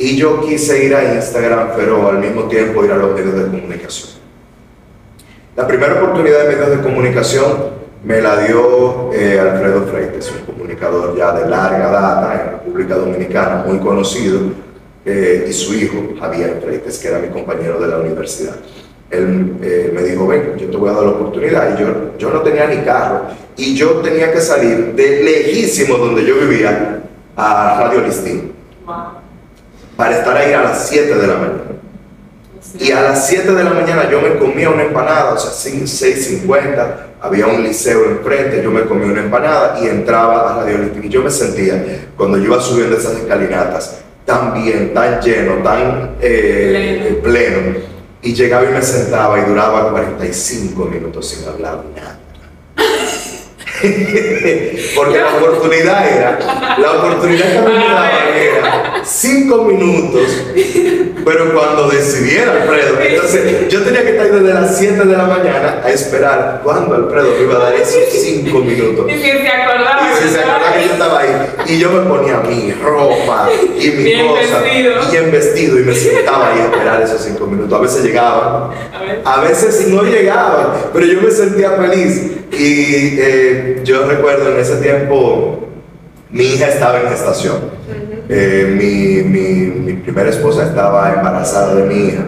Y 0.00 0.16
yo 0.16 0.40
quise 0.40 0.82
ir 0.82 0.94
a 0.94 1.14
Instagram, 1.14 1.72
pero 1.76 2.08
al 2.08 2.20
mismo 2.20 2.44
tiempo 2.44 2.82
ir 2.82 2.90
a 2.90 2.96
los 2.96 3.14
medios 3.14 3.34
de 3.34 3.58
comunicación. 3.58 4.08
La 5.54 5.66
primera 5.66 6.02
oportunidad 6.02 6.44
de 6.44 6.56
medios 6.56 6.70
de 6.70 6.82
comunicación 6.82 7.44
me 8.02 8.22
la 8.22 8.40
dio 8.40 9.12
eh, 9.12 9.38
Alfredo 9.38 9.82
Freites, 9.82 10.32
un 10.32 10.54
comunicador 10.54 11.14
ya 11.18 11.32
de 11.32 11.50
larga 11.50 11.90
data 11.90 12.32
en 12.32 12.50
República 12.52 12.94
Dominicana, 12.94 13.62
muy 13.66 13.78
conocido, 13.78 14.40
eh, 15.04 15.44
y 15.46 15.52
su 15.52 15.74
hijo, 15.74 15.96
Javier 16.18 16.62
Freites, 16.64 16.98
que 16.98 17.08
era 17.08 17.18
mi 17.18 17.28
compañero 17.28 17.78
de 17.78 17.88
la 17.88 17.98
universidad. 17.98 18.56
Él 19.10 19.56
eh, 19.60 19.92
me 19.94 20.02
dijo, 20.02 20.26
ven, 20.26 20.54
yo 20.56 20.70
te 20.70 20.76
voy 20.78 20.88
a 20.88 20.92
dar 20.94 21.02
la 21.02 21.10
oportunidad. 21.10 21.78
Y 21.78 21.82
yo, 21.82 22.16
yo 22.16 22.30
no 22.30 22.40
tenía 22.40 22.66
ni 22.68 22.78
carro. 22.78 23.24
Y 23.54 23.76
yo 23.76 23.96
tenía 23.96 24.32
que 24.32 24.40
salir 24.40 24.94
de 24.94 25.22
lejísimo 25.22 25.98
donde 25.98 26.24
yo 26.24 26.36
vivía 26.36 27.02
a 27.36 27.82
Radio 27.82 28.00
Listín. 28.00 28.52
Para 30.00 30.16
estar 30.16 30.34
ahí 30.34 30.54
a 30.54 30.62
las 30.62 30.88
7 30.88 31.14
de 31.14 31.26
la 31.26 31.34
mañana. 31.34 31.60
Y 32.78 32.90
a 32.90 33.02
las 33.02 33.28
7 33.28 33.52
de 33.52 33.64
la 33.64 33.70
mañana 33.70 34.10
yo 34.10 34.22
me 34.22 34.38
comía 34.38 34.70
una 34.70 34.84
empanada, 34.84 35.34
o 35.34 35.38
sea, 35.38 35.50
6.50 35.50 37.10
había 37.20 37.46
un 37.46 37.62
liceo 37.62 38.06
enfrente, 38.06 38.62
yo 38.62 38.70
me 38.70 38.86
comí 38.86 39.04
una 39.04 39.20
empanada 39.20 39.78
y 39.78 39.88
entraba 39.88 40.54
a 40.54 40.64
Radio 40.64 40.78
Listín. 40.78 41.04
Y 41.04 41.10
yo 41.10 41.22
me 41.22 41.30
sentía, 41.30 42.06
cuando 42.16 42.38
yo 42.38 42.44
iba 42.44 42.62
subiendo 42.62 42.96
esas 42.96 43.18
escalinatas, 43.18 43.98
tan 44.24 44.54
bien, 44.54 44.94
tan 44.94 45.20
lleno, 45.20 45.56
tan 45.62 46.12
eh, 46.18 47.20
pleno. 47.22 47.76
Y 48.22 48.32
llegaba 48.32 48.64
y 48.64 48.72
me 48.72 48.80
sentaba 48.80 49.38
y 49.38 49.44
duraba 49.44 49.90
45 49.90 50.82
minutos 50.86 51.28
sin 51.28 51.46
hablar 51.46 51.84
nada. 51.94 52.18
Porque 54.94 55.18
la 55.18 55.36
oportunidad 55.36 56.08
era, 56.08 56.76
la 56.78 56.92
oportunidad 56.92 57.52
que 57.52 57.60
me 57.68 57.74
daba 57.74 58.10
era 58.10 59.02
5 59.04 59.64
minutos 59.64 60.44
pero 61.24 61.52
cuando 61.54 61.88
decidiera 61.88 62.52
Alfredo, 62.52 62.98
entonces 63.00 63.68
yo 63.68 63.82
tenía 63.82 64.02
que 64.02 64.10
estar 64.10 64.30
desde 64.30 64.54
las 64.54 64.78
7 64.78 65.04
de 65.04 65.16
la 65.16 65.24
mañana 65.24 65.80
a 65.84 65.90
esperar 65.90 66.60
cuando 66.62 66.94
Alfredo 66.94 67.34
me 67.38 67.44
iba 67.44 67.56
a 67.56 67.70
dar 67.70 67.74
esos 67.74 68.02
5 68.10 68.58
minutos. 68.58 69.06
Y 69.08 69.14
si 69.14 69.30
se 69.30 69.48
acordaba. 69.48 70.00
Y 70.02 70.22
si 70.22 70.34
se 70.34 70.40
acordaba 70.40 70.72
que 70.72 70.86
yo 70.86 70.92
estaba 70.92 71.20
ahí. 71.20 71.46
Y 71.66 71.78
yo 71.78 71.90
me 71.90 72.00
ponía 72.08 72.38
mi 72.38 72.72
ropa 72.72 73.48
y 73.78 73.86
mi 73.88 74.02
bien 74.04 74.28
cosa. 74.28 74.60
Vestido. 74.60 74.94
Bien 75.10 75.30
vestido 75.30 75.78
y 75.78 75.82
me 75.82 75.94
sentaba 75.94 76.52
ahí 76.52 76.60
a 76.60 76.64
esperar 76.64 77.02
esos 77.02 77.22
5 77.22 77.46
minutos. 77.46 77.78
A 77.78 77.82
veces 77.82 78.04
llegaban, 78.04 78.70
a 79.24 79.40
veces 79.40 79.88
no 79.88 80.02
llegaban, 80.02 80.68
pero 80.92 81.06
yo 81.06 81.20
me 81.20 81.30
sentía 81.30 81.72
feliz. 81.72 82.32
Y 82.52 83.18
eh, 83.20 83.69
yo 83.84 84.06
recuerdo 84.06 84.52
en 84.52 84.60
ese 84.60 84.76
tiempo, 84.76 85.68
mi 86.30 86.44
hija 86.44 86.68
estaba 86.68 87.00
en 87.00 87.08
gestación. 87.08 87.58
Eh, 88.28 88.74
mi, 88.78 89.28
mi, 89.28 89.92
primera 89.94 90.30
esposa 90.30 90.64
estaba 90.64 91.14
embarazada 91.14 91.74
de 91.74 91.82
mi 91.82 92.08
hija 92.08 92.26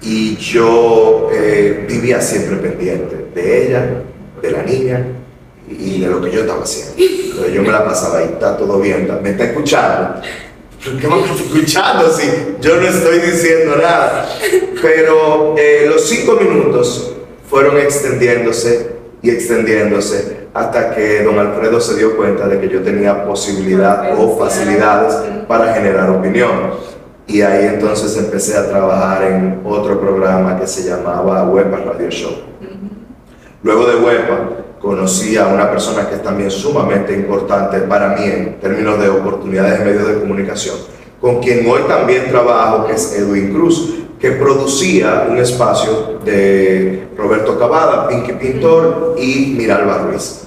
y 0.00 0.36
yo 0.36 1.28
eh, 1.32 1.84
vivía 1.88 2.20
siempre 2.20 2.56
pendiente 2.56 3.26
de 3.34 3.66
ella, 3.66 4.02
de 4.40 4.50
la 4.50 4.62
niña 4.62 5.04
y 5.68 6.00
de 6.00 6.06
lo 6.06 6.22
que 6.22 6.30
yo 6.30 6.40
estaba 6.40 6.62
haciendo. 6.62 6.94
Entonces 6.98 7.54
yo 7.54 7.62
me 7.62 7.70
la 7.70 7.84
pasaba 7.84 8.18
ahí, 8.18 8.30
está 8.32 8.56
todo 8.56 8.80
bien, 8.80 9.10
me 9.22 9.30
está 9.30 9.44
escuchando. 9.44 10.22
¿Qué 10.82 11.06
está 11.06 11.34
escuchando 11.34 12.10
si 12.12 12.26
yo 12.60 12.76
no 12.76 12.86
estoy 12.86 13.18
diciendo 13.18 13.76
nada? 13.76 14.28
Pero 14.80 15.54
eh, 15.58 15.86
los 15.88 16.08
cinco 16.08 16.38
minutos 16.40 17.12
fueron 17.50 17.76
extendiéndose 17.78 18.90
y 19.20 19.30
extendiéndose 19.30 20.45
hasta 20.56 20.94
que 20.94 21.22
don 21.22 21.38
Alfredo 21.38 21.80
se 21.80 21.96
dio 21.96 22.16
cuenta 22.16 22.48
de 22.48 22.58
que 22.58 22.68
yo 22.68 22.82
tenía 22.82 23.26
posibilidad 23.26 24.18
o 24.18 24.38
facilidades 24.38 25.14
para 25.46 25.74
generar 25.74 26.08
opinión. 26.10 26.50
Y 27.26 27.42
ahí 27.42 27.66
entonces 27.66 28.16
empecé 28.16 28.56
a 28.56 28.68
trabajar 28.68 29.24
en 29.24 29.60
otro 29.64 30.00
programa 30.00 30.58
que 30.58 30.66
se 30.66 30.88
llamaba 30.88 31.44
Huepa 31.44 31.78
Radio 31.78 32.08
Show. 32.08 32.32
Luego 33.62 33.86
de 33.86 33.96
Huepa 33.96 34.38
conocí 34.80 35.36
a 35.36 35.48
una 35.48 35.70
persona 35.70 36.08
que 36.08 36.14
es 36.14 36.22
también 36.22 36.50
sumamente 36.50 37.12
importante 37.12 37.80
para 37.80 38.16
mí 38.16 38.24
en 38.24 38.60
términos 38.60 38.98
de 39.00 39.08
oportunidades 39.08 39.80
en 39.80 39.86
medios 39.86 40.06
de 40.06 40.20
comunicación, 40.20 40.76
con 41.20 41.40
quien 41.40 41.68
hoy 41.68 41.82
también 41.88 42.28
trabajo, 42.28 42.86
que 42.86 42.92
es 42.92 43.14
Edwin 43.18 43.52
Cruz, 43.52 43.96
que 44.20 44.32
producía 44.32 45.26
un 45.28 45.36
espacio 45.38 46.20
de 46.24 47.08
Roberto 47.16 47.58
Cavada, 47.58 48.08
Pinky 48.08 48.32
Pintor 48.32 49.16
y 49.18 49.54
Miralba 49.58 49.98
Ruiz. 49.98 50.45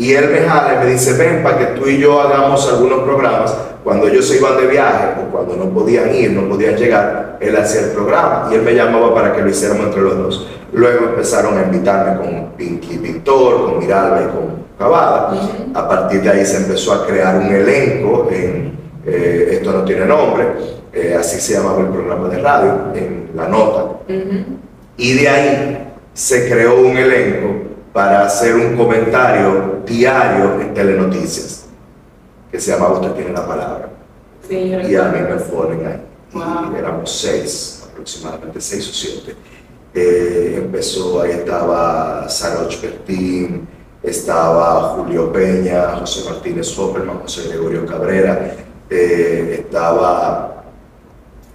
Y 0.00 0.14
él 0.14 0.30
me 0.30 0.38
jala 0.48 0.76
y 0.76 0.86
me 0.86 0.92
dice, 0.92 1.12
ven 1.12 1.42
para 1.42 1.58
que 1.58 1.66
tú 1.78 1.86
y 1.86 1.98
yo 1.98 2.22
hagamos 2.22 2.66
algunos 2.72 3.00
programas. 3.00 3.54
Cuando 3.84 4.08
ellos 4.08 4.26
se 4.26 4.38
iban 4.38 4.56
de 4.56 4.66
viaje 4.66 5.08
o 5.20 5.30
cuando 5.30 5.56
no 5.56 5.68
podían 5.68 6.14
ir, 6.14 6.30
no 6.30 6.48
podían 6.48 6.74
llegar, 6.74 7.36
él 7.38 7.54
hacía 7.54 7.82
el 7.82 7.90
programa 7.90 8.48
y 8.50 8.54
él 8.54 8.62
me 8.62 8.74
llamaba 8.74 9.14
para 9.14 9.34
que 9.34 9.42
lo 9.42 9.50
hiciéramos 9.50 9.84
entre 9.88 10.00
los 10.00 10.16
dos. 10.16 10.48
Luego 10.72 11.04
empezaron 11.04 11.58
a 11.58 11.64
invitarme 11.64 12.16
con 12.16 12.52
Pinky 12.52 12.96
Pintor, 12.96 13.66
con 13.66 13.78
Miralba 13.78 14.22
y 14.22 14.34
con 14.34 14.64
Cavada. 14.78 15.34
A 15.74 15.86
partir 15.86 16.22
de 16.22 16.30
ahí 16.30 16.46
se 16.46 16.56
empezó 16.56 16.94
a 16.94 17.06
crear 17.06 17.36
un 17.36 17.54
elenco 17.54 18.26
en 18.32 18.78
eh, 19.04 19.48
Esto 19.52 19.70
no 19.70 19.84
tiene 19.84 20.06
nombre, 20.06 20.46
eh, 20.94 21.14
así 21.18 21.38
se 21.38 21.52
llamaba 21.52 21.80
el 21.80 21.88
programa 21.88 22.26
de 22.28 22.38
radio, 22.38 22.72
en 22.94 23.32
La 23.34 23.48
Nota. 23.48 23.98
Y 24.96 25.12
de 25.12 25.28
ahí 25.28 25.92
se 26.14 26.48
creó 26.48 26.80
un 26.80 26.96
elenco 26.96 27.69
para 27.92 28.24
hacer 28.24 28.54
un 28.54 28.76
comentario 28.76 29.82
diario 29.84 30.60
en 30.60 30.74
Telenoticias, 30.74 31.66
que 32.50 32.60
se 32.60 32.72
llamaba 32.72 33.00
Usted 33.00 33.12
tiene 33.12 33.32
la 33.32 33.46
palabra. 33.46 33.88
y 34.48 34.94
a 34.94 35.04
mí 35.04 35.20
me 35.20 35.36
ponen 35.36 35.86
ahí. 35.86 36.00
Y 36.72 36.78
éramos 36.78 37.10
seis, 37.10 37.88
aproximadamente 37.90 38.60
seis 38.60 38.88
o 38.88 38.92
siete. 38.92 39.36
Eh, 39.92 40.54
empezó, 40.56 41.20
ahí 41.22 41.32
estaba 41.32 42.28
Sara 42.28 42.68
Bertín, 42.80 43.66
estaba 44.02 44.94
Julio 44.94 45.32
Peña, 45.32 45.96
José 45.96 46.30
Martínez 46.30 46.78
Hopperman, 46.78 47.18
José 47.20 47.48
Gregorio 47.48 47.84
Cabrera, 47.84 48.54
eh, 48.88 49.64
estaba 49.64 50.64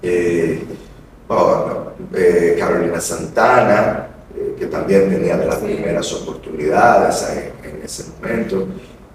eh, 0.01 0.65
oh, 1.29 1.91
Carolina 2.59 2.99
Santana, 2.99 4.14
que 4.57 4.65
también 4.67 5.09
tenía 5.09 5.37
de 5.37 5.45
las 5.45 5.57
primeras 5.57 6.11
oportunidades 6.13 7.27
en, 7.63 7.81
ese 7.83 8.05
momento, 8.19 8.67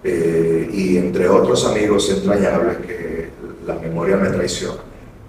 eh, 0.05 0.69
y 0.73 0.97
entre 0.97 1.29
otros 1.29 1.67
amigos 1.67 2.09
entrañables 2.11 2.77
que 2.79 3.29
la 3.67 3.75
memoria 3.75 4.17
me 4.17 4.29
traiciona, 4.29 4.81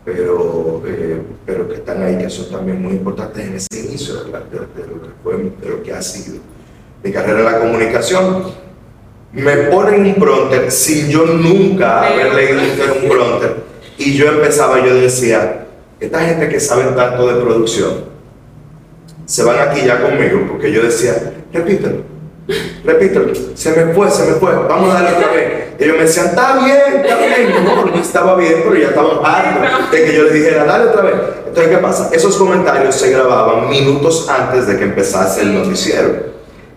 pero, 0.06 0.84
eh, 0.86 1.22
pero 1.46 1.68
que 1.68 1.76
están 1.76 2.04
ahí, 2.04 2.18
que 2.18 2.30
son 2.30 2.50
también 2.50 2.82
muy 2.82 2.94
importantes 2.94 3.46
en 3.46 3.56
ese 3.56 3.88
inicio 3.88 4.16
de, 4.24 4.32
lo, 4.32 4.32
que 4.32 5.10
fue, 5.24 5.38
de 5.38 5.70
lo 5.70 5.82
que 5.82 5.92
ha 5.92 6.02
sido 6.02 6.38
mi 7.04 7.12
carrera 7.12 7.40
en 7.40 7.46
la 7.46 7.60
comunicación. 7.60 8.44
Me 9.34 9.56
ponen 9.70 10.06
un 10.06 10.16
pronter 10.16 10.72
sin 10.72 11.10
yo 11.10 11.26
nunca 11.26 12.08
haber 12.08 12.34
leído 12.34 12.62
un 13.02 13.10
pronter 13.10 13.56
y 13.98 14.16
yo 14.16 14.28
empezaba, 14.28 14.86
yo 14.86 14.96
decía, 14.96 15.68
esta 16.00 16.20
gente 16.20 16.50
que 16.50 16.60
sabe 16.60 16.84
tanto 16.96 17.28
de 17.28 17.42
producción, 17.42 18.11
se 19.32 19.46
van 19.46 19.70
aquí 19.70 19.86
ya 19.86 20.02
conmigo, 20.02 20.46
porque 20.50 20.74
yo 20.74 20.84
decía, 20.84 21.14
repítelo, 21.54 22.02
repítelo, 22.84 23.32
se 23.56 23.72
me 23.72 23.94
fue, 23.94 24.12
se 24.12 24.26
me 24.26 24.34
fue, 24.34 24.54
vamos 24.54 24.94
a 24.94 25.02
darle 25.02 25.18
otra 25.18 25.32
vez. 25.32 25.52
Y 25.80 25.84
ellos 25.86 25.96
me 25.96 26.04
decían, 26.04 26.26
está 26.26 26.60
bien, 26.60 27.02
está 27.02 27.16
bien. 27.16 27.66
No, 27.66 27.86
no 27.86 27.96
estaba 27.96 28.36
bien, 28.36 28.56
pero 28.62 28.76
ya 28.76 28.90
estaban 28.90 29.20
hartos 29.24 29.90
de 29.90 30.04
que 30.04 30.14
yo 30.14 30.24
les 30.24 30.34
dijera, 30.34 30.66
dale 30.66 30.90
otra 30.90 31.04
vez. 31.04 31.16
Entonces, 31.48 31.74
¿qué 31.74 31.78
pasa? 31.78 32.10
Esos 32.12 32.36
comentarios 32.36 32.94
se 32.94 33.10
grababan 33.10 33.70
minutos 33.70 34.28
antes 34.28 34.68
de 34.68 34.78
que 34.78 34.84
empezase 34.84 35.44
el 35.44 35.54
noticiero. 35.54 36.10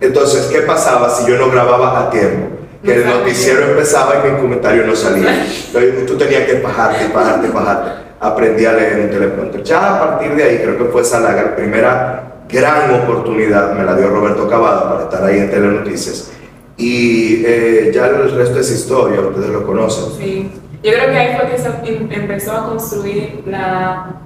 Entonces, 0.00 0.42
¿qué 0.46 0.60
pasaba 0.60 1.10
si 1.10 1.28
yo 1.28 1.36
no 1.36 1.50
grababa 1.50 2.02
a 2.02 2.10
tiempo? 2.10 2.50
Que 2.84 2.94
el 2.94 3.06
noticiero 3.06 3.64
empezaba 3.64 4.22
y 4.24 4.30
mi 4.30 4.38
comentario 4.38 4.86
no 4.86 4.94
salía. 4.94 5.44
Entonces, 5.44 6.06
tú 6.06 6.16
tenías 6.16 6.44
que 6.44 6.60
bajarte, 6.60 7.08
bajarte, 7.12 7.48
bajarte. 7.48 7.90
Aprendí 8.20 8.64
a 8.64 8.74
leer 8.74 9.00
un 9.00 9.10
teleprompter. 9.10 9.64
Ya 9.64 9.96
a 9.96 9.98
partir 9.98 10.36
de 10.36 10.44
ahí, 10.44 10.58
creo 10.58 10.78
que 10.78 10.84
fue 10.84 11.02
esa 11.02 11.18
la 11.18 11.56
primera 11.56 12.33
gran 12.48 13.02
oportunidad, 13.02 13.74
me 13.74 13.84
la 13.84 13.96
dio 13.96 14.08
Roberto 14.08 14.48
Cavada 14.48 14.90
para 14.90 15.04
estar 15.04 15.24
ahí 15.24 15.38
en 15.38 15.50
Telenoticias. 15.50 16.32
Y 16.76 17.44
eh, 17.44 17.90
ya 17.94 18.06
el 18.06 18.34
resto 18.34 18.58
es 18.58 18.70
historia, 18.70 19.20
ustedes 19.20 19.50
lo 19.50 19.64
conocen. 19.64 20.12
Sí, 20.18 20.50
yo 20.82 20.92
creo 20.92 21.10
que 21.10 21.16
ahí 21.16 21.36
fue 21.36 21.50
que 21.50 21.58
se 21.58 21.68
em, 21.68 22.10
empezó 22.10 22.52
a 22.52 22.66
construir 22.66 23.42
la, 23.46 24.16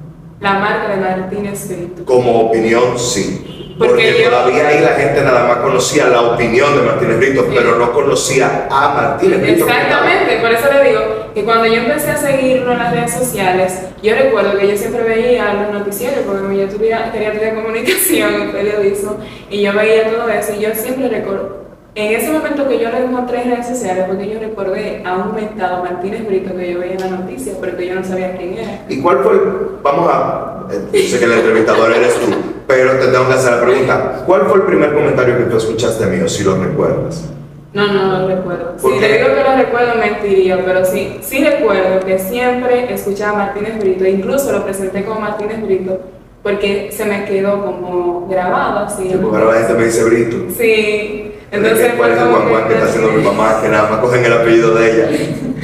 la 0.41 0.53
marca 0.59 0.89
de 0.89 0.97
Martínez 0.97 1.69
Brito. 1.69 2.05
Como 2.05 2.49
opinión, 2.49 2.99
sí. 2.99 3.58
Porque, 3.79 4.25
todavía 4.25 4.69
ahí 4.69 4.81
la 4.81 4.89
gente 4.89 5.23
nada 5.23 5.47
más 5.47 5.59
conocía 5.59 6.09
la 6.09 6.23
opinión 6.23 6.77
de 6.77 6.83
Martínez 6.83 7.19
Brito, 7.19 7.47
pero 7.49 7.77
no 7.77 7.93
conocía 7.93 8.67
a 8.69 8.89
Martínez 8.89 9.41
Brito. 9.41 9.67
Exactamente, 9.67 10.37
por 10.41 10.51
eso 10.51 10.73
le 10.73 10.89
digo 10.89 11.01
que 11.33 11.45
cuando 11.45 11.67
yo 11.67 11.75
empecé 11.75 12.11
a 12.11 12.17
seguirlo 12.17 12.73
en 12.73 12.79
las 12.79 12.93
redes 12.93 13.13
sociales, 13.13 13.81
yo 14.03 14.15
recuerdo 14.15 14.59
que 14.59 14.69
yo 14.69 14.77
siempre 14.77 15.05
veía 15.05 15.55
los 15.55 15.73
noticieros, 15.73 16.25
porque 16.27 16.57
yo 16.57 16.69
tuviera, 16.69 17.13
quería 17.13 17.29
estudiar 17.29 17.55
comunicación, 17.55 18.51
periodismo, 18.53 19.17
y 19.49 19.63
yo 19.63 19.73
veía 19.73 20.11
todo 20.11 20.29
eso, 20.29 20.53
y 20.59 20.61
yo 20.61 20.71
siempre 20.75 21.09
recuerdo 21.09 21.69
en 21.99 22.15
ese 22.15 22.31
momento 22.31 22.69
que 22.69 22.79
yo 22.79 22.91
le 22.91 23.05
encontré 23.05 23.43
en 23.43 23.51
redes 23.51 23.67
sociales, 23.67 24.05
porque 24.07 24.31
yo 24.31 24.39
recordé 24.39 25.03
a 25.05 25.17
un 25.17 25.35
mentado 25.35 25.83
Martínez 25.83 26.29
Brito 26.29 26.57
que 26.57 26.73
yo 26.73 26.79
veía 26.79 26.93
en 26.93 27.01
la 27.01 27.19
noticia, 27.19 27.55
pero 27.61 27.77
que 27.77 27.89
yo 27.89 27.97
no 27.97 28.05
sabía 28.05 28.37
quién 28.37 28.57
era. 28.57 28.85
¿Y 28.89 29.01
cuál 29.01 29.19
fue? 29.19 29.33
Vamos 29.83 30.09
a. 30.09 30.67
Eh, 30.93 31.09
sé 31.09 31.19
que 31.19 31.25
el 31.25 31.33
entrevistador 31.33 31.91
eres 31.93 32.15
tú, 32.21 32.27
pero 32.69 32.93
te 32.99 33.07
tengo 33.07 33.27
que 33.27 33.35
hacer 33.35 33.55
la 33.55 33.63
pregunta. 33.63 34.23
¿Cuál 34.27 34.43
fue 34.43 34.59
el 34.59 34.63
primer 34.65 34.93
comentario 34.93 35.39
que 35.39 35.45
tú 35.45 35.57
escuchaste 35.57 36.05
mío, 36.07 36.29
si 36.29 36.45
lo 36.45 36.63
recuerdas? 36.63 37.25
No, 37.73 37.87
no, 37.87 38.19
lo 38.19 38.29
recuerdo. 38.29 38.75
Si 38.79 39.01
le 39.01 39.19
digo 39.19 39.35
que 39.35 39.43
lo 39.43 39.57
recuerdo, 39.57 39.95
mentiría, 39.99 40.63
pero 40.65 40.85
sí, 40.85 41.19
sí 41.23 41.43
recuerdo 41.43 42.05
que 42.05 42.19
siempre 42.19 42.93
escuchaba 42.93 43.33
a 43.33 43.47
Martínez 43.47 43.79
Brito, 43.79 44.05
e 44.05 44.11
incluso 44.11 44.53
lo 44.53 44.65
presenté 44.65 45.05
como 45.05 45.21
Martínez 45.21 45.63
Brito, 45.63 46.01
porque 46.43 46.91
se 46.93 47.07
me 47.07 47.25
quedó 47.25 47.65
como 47.65 48.29
grabado 48.29 48.81
así. 48.81 49.17
porque 49.21 49.37
ahora 49.39 49.53
la 49.53 49.59
gente 49.61 49.75
me 49.75 49.85
dice 49.87 50.05
Brito. 50.05 50.37
Sí, 50.55 51.28
entonces, 51.51 51.93
¿Cuál 51.97 52.13
es 52.13 52.19
el 52.19 52.29
Juan 52.29 52.69
que 52.69 52.75
está 52.75 52.87
haciendo 52.87 53.13
mi 53.13 53.23
mamá? 53.23 53.61
Que 53.63 53.69
nada 53.69 53.89
más 53.89 54.01
cogen 54.01 54.25
el 54.25 54.33
apellido 54.35 54.75
de 54.75 54.93
ella. 54.93 55.11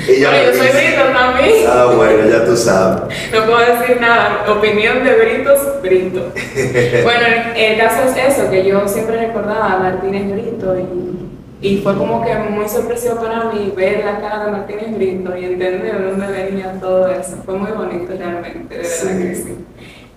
Y 0.08 0.20
yo 0.20 0.30
soy 0.54 0.68
Brito 0.68 1.02
también. 1.12 1.66
Ah, 1.68 1.92
bueno, 1.94 2.28
ya 2.28 2.44
tú 2.44 2.56
sabes. 2.56 3.14
No 3.32 3.44
puedo 3.44 3.58
decir 3.58 4.00
nada. 4.00 4.46
Opinión 4.48 5.04
de 5.04 5.12
Britos, 5.14 5.82
Brito. 5.82 6.20
bueno, 7.04 7.26
el 7.54 7.78
caso 7.78 8.08
es 8.08 8.34
eso, 8.34 8.50
que 8.50 8.64
yo 8.64 8.88
siempre 8.88 9.26
recordaba 9.26 9.74
a 9.74 9.78
Martínez 9.78 10.32
Brito 10.32 10.74
y, 10.78 11.68
y 11.68 11.78
fue 11.82 11.94
como 11.96 12.24
que 12.24 12.34
muy 12.34 12.66
sorpresivo 12.66 13.16
para 13.16 13.44
mí 13.52 13.72
ver 13.76 14.04
la 14.04 14.20
cara 14.20 14.46
de 14.46 14.52
Martínez 14.52 14.96
Brito 14.96 15.36
y 15.36 15.44
entender 15.44 15.82
de 15.82 16.10
dónde 16.10 16.26
venía 16.28 16.72
todo 16.80 17.08
eso. 17.10 17.36
Fue 17.44 17.56
muy 17.56 17.72
bonito 17.72 18.14
realmente, 18.18 18.74
de 18.74 18.82
verdad 18.82 19.18
que 19.18 19.34
sí. 19.34 19.64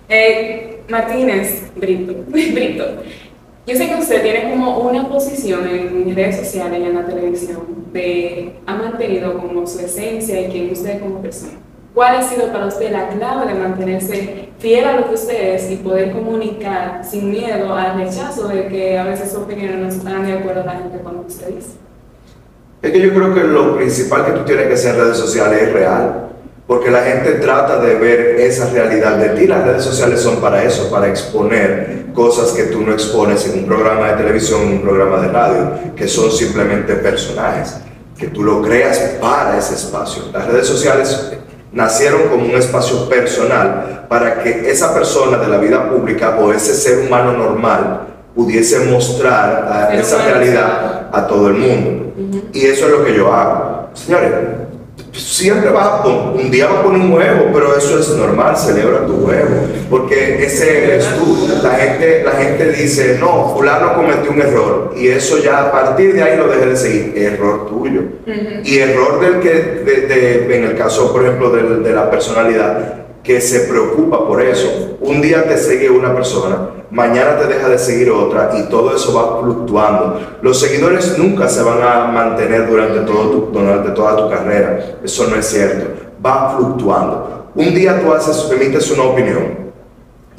Eh, 0.08 0.80
Martínez 0.88 1.70
Brito. 1.76 2.14
Brito. 2.28 2.84
Yo 3.68 3.76
sé 3.76 3.86
que 3.86 3.96
usted 3.96 4.22
tiene 4.22 4.48
como 4.48 4.78
una 4.78 5.06
posición 5.10 5.68
en 5.68 6.16
redes 6.16 6.38
sociales 6.38 6.80
y 6.80 6.84
en 6.84 6.94
la 6.94 7.04
televisión 7.04 7.58
de 7.92 8.54
ha 8.64 8.74
mantenido 8.74 9.36
como 9.36 9.66
su 9.66 9.80
esencia 9.80 10.40
y 10.40 10.50
quién 10.50 10.72
usted 10.72 10.98
como 11.00 11.20
persona. 11.20 11.52
¿Cuál 11.92 12.16
ha 12.16 12.22
sido 12.22 12.50
para 12.50 12.64
usted 12.64 12.90
la 12.90 13.10
clave 13.10 13.52
de 13.52 13.60
mantenerse 13.60 14.48
fiel 14.58 14.86
a 14.86 14.96
lo 14.96 15.08
que 15.08 15.16
usted 15.16 15.54
es 15.56 15.70
y 15.70 15.76
poder 15.76 16.12
comunicar 16.12 17.04
sin 17.04 17.30
miedo 17.30 17.74
al 17.74 17.98
rechazo 17.98 18.48
de 18.48 18.68
que 18.68 18.96
a 18.96 19.04
veces 19.04 19.32
sus 19.32 19.42
opiniones 19.42 19.76
no 19.76 19.88
están 19.88 20.24
de 20.24 20.32
acuerdo 20.32 20.62
a 20.62 20.64
la 20.64 20.72
gente 20.76 21.00
con 21.00 21.16
lo 21.16 21.22
que 21.26 21.28
usted 21.28 21.48
dice? 21.48 21.72
Es 22.80 22.90
que 22.90 23.00
yo 23.02 23.12
creo 23.12 23.34
que 23.34 23.44
lo 23.44 23.76
principal 23.76 24.24
que 24.24 24.32
tú 24.32 24.44
tienes 24.46 24.66
que 24.68 24.72
hacer 24.72 24.94
en 24.94 25.00
redes 25.02 25.18
sociales 25.18 25.62
es 25.64 25.72
real 25.74 26.27
porque 26.68 26.90
la 26.90 27.00
gente 27.00 27.32
trata 27.36 27.80
de 27.80 27.94
ver 27.94 28.20
esa 28.40 28.68
realidad 28.68 29.16
de 29.16 29.30
ti. 29.30 29.46
Las 29.46 29.64
redes 29.64 29.82
sociales 29.82 30.20
son 30.20 30.36
para 30.36 30.62
eso, 30.62 30.90
para 30.90 31.08
exponer 31.08 32.08
cosas 32.12 32.50
que 32.50 32.64
tú 32.64 32.82
no 32.82 32.92
expones 32.92 33.46
en 33.46 33.60
un 33.60 33.66
programa 33.66 34.08
de 34.08 34.16
televisión, 34.18 34.60
en 34.60 34.72
un 34.74 34.82
programa 34.82 35.18
de 35.18 35.28
radio, 35.28 35.70
que 35.96 36.06
son 36.06 36.30
simplemente 36.30 36.92
personajes, 36.96 37.78
que 38.18 38.26
tú 38.26 38.44
lo 38.44 38.60
creas 38.60 38.98
para 39.18 39.56
ese 39.56 39.76
espacio. 39.76 40.24
Las 40.30 40.46
redes 40.46 40.66
sociales 40.66 41.32
nacieron 41.72 42.28
como 42.28 42.44
un 42.44 42.56
espacio 42.56 43.08
personal 43.08 44.04
para 44.06 44.42
que 44.42 44.70
esa 44.70 44.92
persona 44.92 45.38
de 45.38 45.48
la 45.48 45.56
vida 45.56 45.88
pública 45.88 46.36
o 46.38 46.52
ese 46.52 46.74
ser 46.74 47.06
humano 47.06 47.32
normal 47.32 48.08
pudiese 48.34 48.80
mostrar 48.80 49.88
esa 49.94 50.22
realidad 50.22 51.08
a 51.12 51.26
todo 51.26 51.48
el 51.48 51.54
mundo. 51.54 52.12
Y 52.52 52.66
eso 52.66 52.86
es 52.86 52.92
lo 52.92 53.04
que 53.06 53.14
yo 53.14 53.32
hago. 53.32 53.88
Señores, 53.94 54.57
siempre 55.18 55.70
vas 55.70 56.04
un 56.06 56.50
día 56.50 56.66
va 56.66 56.80
a 56.80 56.82
poner 56.82 57.00
un 57.00 57.12
huevo, 57.12 57.50
pero 57.52 57.76
eso 57.76 57.98
es 57.98 58.08
normal, 58.10 58.56
celebra 58.56 59.06
tu 59.06 59.14
huevo, 59.14 59.66
porque 59.90 60.44
ese 60.44 60.84
eres 60.84 61.08
tú. 61.16 61.48
La 61.62 61.70
gente, 61.70 62.22
la 62.24 62.32
gente 62.32 62.72
dice, 62.72 63.18
no, 63.18 63.54
fulano 63.54 63.94
cometió 63.94 64.30
un 64.30 64.40
error, 64.40 64.94
y 64.96 65.08
eso 65.08 65.38
ya 65.38 65.64
a 65.64 65.72
partir 65.72 66.14
de 66.14 66.22
ahí 66.22 66.36
lo 66.36 66.48
deje 66.48 66.66
de 66.66 66.76
seguir, 66.76 67.12
error 67.16 67.66
tuyo. 67.68 68.02
Y 68.64 68.78
error 68.78 69.20
del 69.20 69.40
que, 69.40 69.50
de, 69.50 70.56
en 70.56 70.64
el 70.64 70.76
caso, 70.76 71.12
por 71.12 71.22
ejemplo, 71.22 71.50
de, 71.50 71.80
de 71.80 71.92
la 71.92 72.10
personalidad, 72.10 73.07
que 73.28 73.42
se 73.42 73.60
preocupa 73.60 74.26
por 74.26 74.40
eso. 74.40 74.96
Un 75.02 75.20
día 75.20 75.46
te 75.46 75.58
sigue 75.58 75.90
una 75.90 76.14
persona, 76.14 76.70
mañana 76.90 77.38
te 77.38 77.46
deja 77.46 77.68
de 77.68 77.78
seguir 77.78 78.10
otra 78.10 78.52
y 78.58 78.70
todo 78.70 78.96
eso 78.96 79.12
va 79.12 79.42
fluctuando. 79.42 80.18
Los 80.40 80.58
seguidores 80.58 81.18
nunca 81.18 81.46
se 81.46 81.62
van 81.62 81.82
a 81.82 82.06
mantener 82.06 82.66
durante, 82.66 83.00
todo 83.00 83.50
durante 83.52 83.90
toda 83.90 84.16
tu 84.16 84.30
carrera. 84.30 84.96
Eso 85.04 85.26
no 85.28 85.36
es 85.36 85.46
cierto. 85.46 85.88
Va 86.24 86.56
fluctuando. 86.56 87.50
Un 87.54 87.74
día 87.74 88.00
tú 88.00 88.14
haces, 88.14 88.50
emites 88.50 88.90
una 88.92 89.02
opinión 89.02 89.72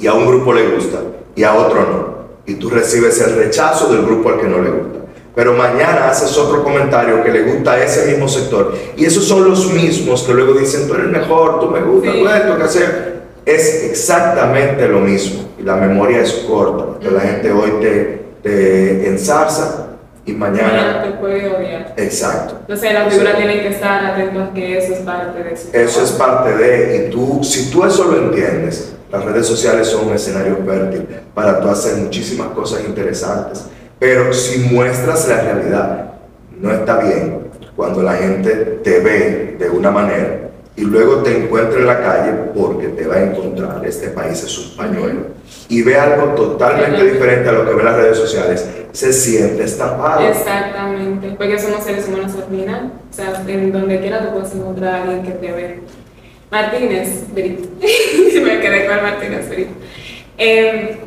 y 0.00 0.08
a 0.08 0.14
un 0.14 0.26
grupo 0.26 0.52
le 0.52 0.74
gusta 0.74 0.98
y 1.36 1.44
a 1.44 1.54
otro 1.54 1.80
no. 1.82 2.20
Y 2.44 2.54
tú 2.54 2.70
recibes 2.70 3.20
el 3.20 3.36
rechazo 3.36 3.86
del 3.92 4.04
grupo 4.04 4.30
al 4.30 4.40
que 4.40 4.48
no 4.48 4.60
le 4.60 4.70
gusta 4.70 4.99
pero 5.34 5.54
mañana 5.54 6.08
haces 6.08 6.36
otro 6.36 6.62
comentario 6.62 7.22
que 7.22 7.30
le 7.30 7.42
gusta 7.42 7.72
a 7.72 7.84
ese 7.84 8.10
mismo 8.10 8.28
sector. 8.28 8.74
Y 8.96 9.04
esos 9.04 9.24
son 9.24 9.48
los 9.48 9.72
mismos 9.72 10.22
que 10.22 10.34
luego 10.34 10.54
dicen, 10.54 10.88
tú 10.88 10.94
eres 10.94 11.06
mejor, 11.06 11.60
tú 11.60 11.68
me 11.68 11.80
gusta, 11.80 12.12
tú 12.12 12.28
esto, 12.28 12.56
que 12.56 12.62
hacer. 12.62 13.20
Es 13.46 13.84
exactamente 13.84 14.86
lo 14.88 15.00
mismo. 15.00 15.50
Y 15.58 15.62
la 15.62 15.76
memoria 15.76 16.20
es 16.20 16.32
corta, 16.48 16.86
porque 16.86 17.10
la 17.10 17.20
gente 17.20 17.52
hoy 17.52 17.72
te, 17.80 18.20
te 18.42 19.06
ensarza 19.08 19.90
y 20.26 20.32
mañana... 20.32 21.02
te 21.02 21.10
puede 21.12 21.48
odiar. 21.48 21.94
Exacto. 21.96 22.56
Entonces 22.60 22.92
la 22.92 23.08
figura 23.08 23.36
tiene 23.36 23.62
que 23.62 23.68
estar 23.68 24.04
atento 24.04 24.42
a 24.42 24.52
que 24.52 24.78
eso 24.78 24.92
es 24.92 25.00
parte 25.00 25.42
de 25.42 25.52
eso. 25.52 25.68
Eso 25.72 26.02
es 26.02 26.10
parte 26.12 26.56
de, 26.56 27.06
y 27.06 27.10
tú, 27.10 27.40
si 27.42 27.70
tú 27.70 27.84
eso 27.84 28.04
lo 28.04 28.18
entiendes, 28.18 28.94
las 29.10 29.24
redes 29.24 29.46
sociales 29.46 29.88
son 29.88 30.08
un 30.08 30.14
escenario 30.14 30.58
fértil 30.64 31.06
para 31.34 31.60
tú 31.60 31.68
hacer 31.68 31.96
muchísimas 31.96 32.48
cosas 32.48 32.82
interesantes. 32.86 33.64
Pero 34.00 34.32
si 34.32 34.60
muestras 34.60 35.28
la 35.28 35.42
realidad, 35.42 36.14
no 36.58 36.72
está 36.72 36.98
bien 36.98 37.50
cuando 37.76 38.02
la 38.02 38.14
gente 38.14 38.80
te 38.82 39.00
ve 39.00 39.56
de 39.58 39.70
una 39.70 39.90
manera 39.90 40.50
y 40.74 40.82
luego 40.82 41.22
te 41.22 41.36
encuentra 41.36 41.78
en 41.78 41.86
la 41.86 42.00
calle 42.00 42.32
porque 42.54 42.88
te 42.88 43.06
va 43.06 43.16
a 43.16 43.24
encontrar, 43.24 43.84
este 43.84 44.08
país 44.08 44.42
es 44.42 44.58
un 44.58 44.76
pañuelo, 44.76 45.26
y 45.68 45.82
ve 45.82 45.96
algo 45.96 46.28
totalmente 46.28 47.04
diferente 47.04 47.48
a 47.50 47.52
lo 47.52 47.66
que 47.66 47.74
ve 47.74 47.80
en 47.80 47.84
las 47.84 47.96
redes 47.96 48.16
sociales, 48.16 48.66
se 48.92 49.12
siente 49.12 49.64
estafado. 49.64 50.26
Exactamente, 50.26 51.34
porque 51.36 51.58
somos 51.58 51.84
seres 51.84 52.08
humanos 52.08 52.32
al 52.34 52.56
final, 52.56 52.92
o 53.10 53.14
sea, 53.14 53.44
en 53.46 53.72
donde 53.72 54.00
quiera 54.00 54.24
tú 54.24 54.32
puedes 54.32 54.54
encontrar 54.54 54.94
a 54.94 55.02
alguien 55.02 55.22
que 55.22 55.32
te 55.32 55.52
ve. 55.52 55.80
Martínez 56.50 57.32
Brito, 57.32 57.68
me 58.42 58.60
quedé 58.60 58.86
con 58.86 59.02
Martínez 59.02 59.48
Brito. 59.50 59.72
Eh, 60.38 60.98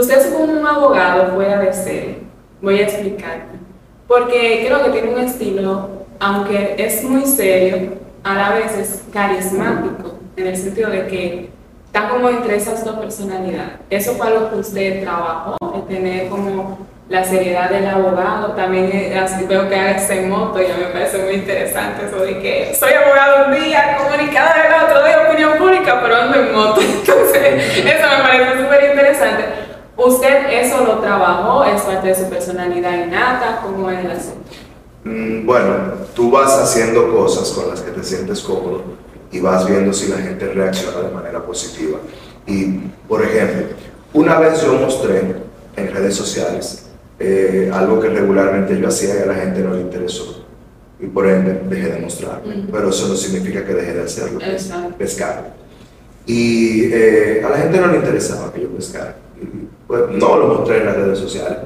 Usted 0.00 0.32
como 0.32 0.52
un 0.52 0.66
abogado 0.66 1.34
fuera 1.34 1.58
de 1.58 1.72
serie. 1.72 2.18
Voy 2.62 2.78
a 2.78 2.82
explicarte. 2.84 3.58
Porque 4.06 4.64
creo 4.66 4.84
que 4.84 4.90
tiene 4.90 5.10
un 5.10 5.20
estilo, 5.20 5.88
aunque 6.20 6.76
es 6.78 7.02
muy 7.02 7.22
serio, 7.26 7.94
a 8.22 8.34
la 8.34 8.50
vez 8.52 8.76
es 8.78 9.02
carismático, 9.12 10.18
en 10.36 10.46
el 10.46 10.56
sentido 10.56 10.90
de 10.90 11.06
que 11.08 11.50
está 11.86 12.08
como 12.08 12.28
entre 12.28 12.56
esas 12.56 12.84
dos 12.84 12.96
personalidades. 12.98 13.72
Eso 13.90 14.14
fue 14.14 14.28
algo 14.28 14.50
que 14.50 14.56
usted 14.56 15.02
trabajó, 15.02 15.56
el 15.74 15.82
tener 15.86 16.28
como 16.28 16.78
la 17.08 17.24
seriedad 17.24 17.68
del 17.70 17.86
abogado, 17.86 18.52
también 18.52 18.90
eh, 18.92 19.18
así 19.18 19.46
veo 19.46 19.68
que 19.68 19.74
haga 19.74 20.14
en 20.14 20.28
moto, 20.28 20.60
ya 20.60 20.76
me 20.76 20.92
parece 20.92 21.18
muy 21.18 21.34
interesante 21.34 22.06
eso 22.06 22.18
de 22.18 22.38
que 22.38 22.74
soy 22.74 22.92
abogado 22.92 23.46
un 23.46 23.64
día, 23.64 23.96
comunicador 23.96 24.66
el 24.66 24.84
otro, 24.84 25.00
doy 25.00 25.12
opinión 25.26 25.58
pública, 25.58 26.00
pero 26.02 26.16
ando 26.16 26.38
en 26.38 26.52
moto. 26.54 26.80
Entonces, 26.82 27.78
eso 27.78 28.06
me 28.16 28.22
parece 28.22 28.62
súper 28.62 28.90
interesante. 28.90 29.67
¿Usted 29.98 30.62
eso 30.62 30.84
lo 30.84 31.00
trabajó? 31.00 31.64
¿Es 31.64 31.82
parte 31.82 32.06
de 32.06 32.14
su 32.14 32.30
personalidad 32.30 33.04
innata? 33.04 33.60
¿Cómo 33.60 33.90
es 33.90 34.04
el 34.04 34.10
asunto? 34.12 34.48
Mm, 35.02 35.44
bueno, 35.44 35.74
tú 36.14 36.30
vas 36.30 36.56
haciendo 36.56 37.12
cosas 37.12 37.50
con 37.50 37.68
las 37.68 37.80
que 37.80 37.90
te 37.90 38.04
sientes 38.04 38.40
cómodo 38.40 38.82
y 39.32 39.40
vas 39.40 39.66
viendo 39.66 39.92
si 39.92 40.06
la 40.06 40.18
gente 40.18 40.46
reacciona 40.46 41.00
de 41.00 41.10
manera 41.10 41.44
positiva. 41.44 41.98
Y, 42.46 42.78
por 43.08 43.24
ejemplo, 43.24 43.76
una 44.12 44.38
vez 44.38 44.62
yo 44.62 44.74
mostré 44.74 45.34
en 45.76 45.92
redes 45.92 46.14
sociales 46.14 46.86
eh, 47.18 47.68
algo 47.74 47.98
que 47.98 48.08
regularmente 48.08 48.78
yo 48.78 48.86
hacía 48.86 49.18
y 49.18 49.22
a 49.22 49.26
la 49.26 49.34
gente 49.34 49.60
no 49.62 49.74
le 49.74 49.80
interesó. 49.80 50.44
Y 51.00 51.06
por 51.08 51.26
ende 51.26 51.60
dejé 51.68 51.88
de 51.94 51.98
mostrar. 51.98 52.40
Pero 52.70 52.90
eso 52.90 53.08
no 53.08 53.16
significa 53.16 53.64
que 53.64 53.74
dejé 53.74 53.94
de 53.94 54.02
hacerlo, 54.02 54.38
pescar. 54.96 55.54
Y 56.24 56.84
eh, 56.92 57.42
a 57.44 57.50
la 57.50 57.58
gente 57.58 57.80
no 57.80 57.88
le 57.88 57.96
interesaba 57.96 58.52
que 58.52 58.62
yo 58.62 58.68
pescara. 58.68 59.16
Pues, 59.88 60.02
no 60.10 60.36
lo 60.36 60.46
mostré 60.48 60.78
en 60.78 60.86
las 60.86 60.96
redes 60.96 61.18
sociales. 61.18 61.58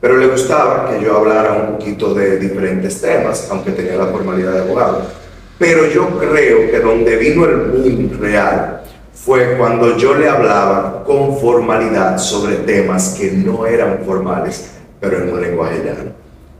Pero 0.00 0.16
le 0.16 0.26
gustaba 0.26 0.90
que 0.90 1.02
yo 1.02 1.16
hablara 1.16 1.52
un 1.52 1.76
poquito 1.76 2.12
de 2.12 2.38
diferentes 2.38 3.00
temas, 3.00 3.48
aunque 3.50 3.70
tenía 3.70 3.96
la 3.96 4.06
formalidad 4.06 4.52
de 4.52 4.60
abogado. 4.62 5.02
Pero 5.58 5.86
yo 5.86 6.08
creo 6.18 6.70
que 6.70 6.80
donde 6.80 7.16
vino 7.16 7.44
el 7.44 7.56
boom 7.56 8.18
real 8.18 8.80
fue 9.12 9.56
cuando 9.58 9.96
yo 9.98 10.14
le 10.14 10.28
hablaba 10.28 11.04
con 11.04 11.38
formalidad 11.38 12.16
sobre 12.18 12.56
temas 12.56 13.16
que 13.20 13.30
no 13.32 13.66
eran 13.66 14.00
formales, 14.04 14.70
pero 14.98 15.18
en 15.18 15.32
un 15.32 15.40
lenguaje 15.40 15.82
llano. 15.84 16.12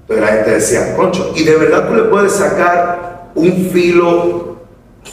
Entonces 0.03 0.27
la 0.27 0.37
gente 0.37 0.51
decía, 0.51 0.97
concho, 0.97 1.33
¿y 1.35 1.43
de 1.43 1.57
verdad 1.57 1.89
tú 1.89 1.95
le 1.95 2.03
puedes 2.03 2.33
sacar 2.33 3.31
un 3.35 3.71
filo 3.73 4.57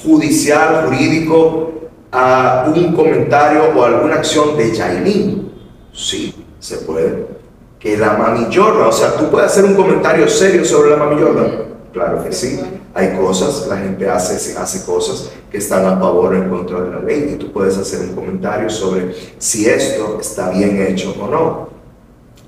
judicial, 0.03 0.85
jurídico, 0.85 1.71
a 2.11 2.71
un 2.75 2.93
comentario 2.93 3.69
o 3.73 3.83
alguna 3.85 4.15
acción 4.15 4.57
de 4.57 4.71
Yailin? 4.73 5.46
Sí, 5.97 6.45
se 6.59 6.77
puede. 6.77 7.25
Que 7.79 7.97
la 7.97 8.13
Mami 8.13 8.55
Jordan, 8.55 8.87
o 8.87 8.91
sea, 8.91 9.17
tú 9.17 9.31
puedes 9.31 9.51
hacer 9.51 9.65
un 9.65 9.73
comentario 9.73 10.27
serio 10.27 10.63
sobre 10.63 10.91
la 10.91 10.97
Mami 10.97 11.19
Jordan. 11.19 11.51
Claro 11.91 12.23
que 12.23 12.31
sí. 12.31 12.59
Hay 12.93 13.17
cosas, 13.17 13.67
la 13.67 13.77
gente 13.77 14.07
hace, 14.07 14.55
hace 14.57 14.85
cosas 14.85 15.31
que 15.51 15.57
están 15.57 15.85
a 15.85 15.97
favor 15.97 16.33
o 16.33 16.37
en 16.37 16.49
contra 16.49 16.81
de 16.81 16.91
la 16.91 16.99
ley 16.99 17.31
y 17.33 17.37
tú 17.37 17.51
puedes 17.51 17.77
hacer 17.77 18.01
un 18.01 18.13
comentario 18.13 18.69
sobre 18.69 19.13
si 19.39 19.67
esto 19.67 20.19
está 20.21 20.51
bien 20.51 20.79
hecho 20.81 21.15
o 21.19 21.27
no. 21.27 21.69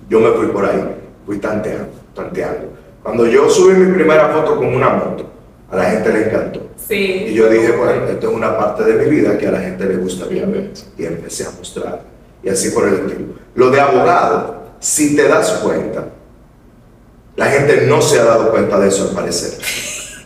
Yo 0.07 0.19
me 0.19 0.29
fui 0.31 0.47
por 0.47 0.65
ahí, 0.65 0.83
fui 1.25 1.39
tanteando, 1.39 1.89
tanteando. 2.13 2.67
Cuando 3.01 3.25
yo 3.25 3.49
subí 3.49 3.73
mi 3.73 3.93
primera 3.93 4.29
foto 4.29 4.57
con 4.57 4.67
una 4.67 4.89
moto, 4.89 5.25
a 5.71 5.75
la 5.75 5.85
gente 5.85 6.13
le 6.13 6.27
encantó. 6.27 6.67
Sí. 6.87 7.25
Y 7.29 7.33
yo 7.33 7.49
dije, 7.49 7.71
bueno, 7.71 8.05
esto 8.05 8.29
es 8.29 8.35
una 8.35 8.57
parte 8.57 8.83
de 8.83 9.03
mi 9.03 9.09
vida 9.09 9.37
que 9.37 9.47
a 9.47 9.51
la 9.51 9.59
gente 9.59 9.85
le 9.85 9.97
gustaría 9.97 10.45
ver. 10.45 10.71
Y 10.97 11.05
empecé 11.05 11.45
a 11.45 11.51
mostrar. 11.51 12.08
Y 12.43 12.49
así 12.49 12.71
por 12.71 12.87
el 12.87 12.95
estilo. 12.95 13.33
Lo 13.55 13.69
de 13.69 13.81
abogado, 13.81 14.63
si 14.79 15.15
te 15.15 15.27
das 15.27 15.51
cuenta, 15.63 16.05
la 17.35 17.45
gente 17.45 17.85
no 17.87 18.01
se 18.01 18.19
ha 18.19 18.25
dado 18.25 18.51
cuenta 18.51 18.79
de 18.79 18.87
eso 18.87 19.09
al 19.09 19.15
parecer. 19.15 19.59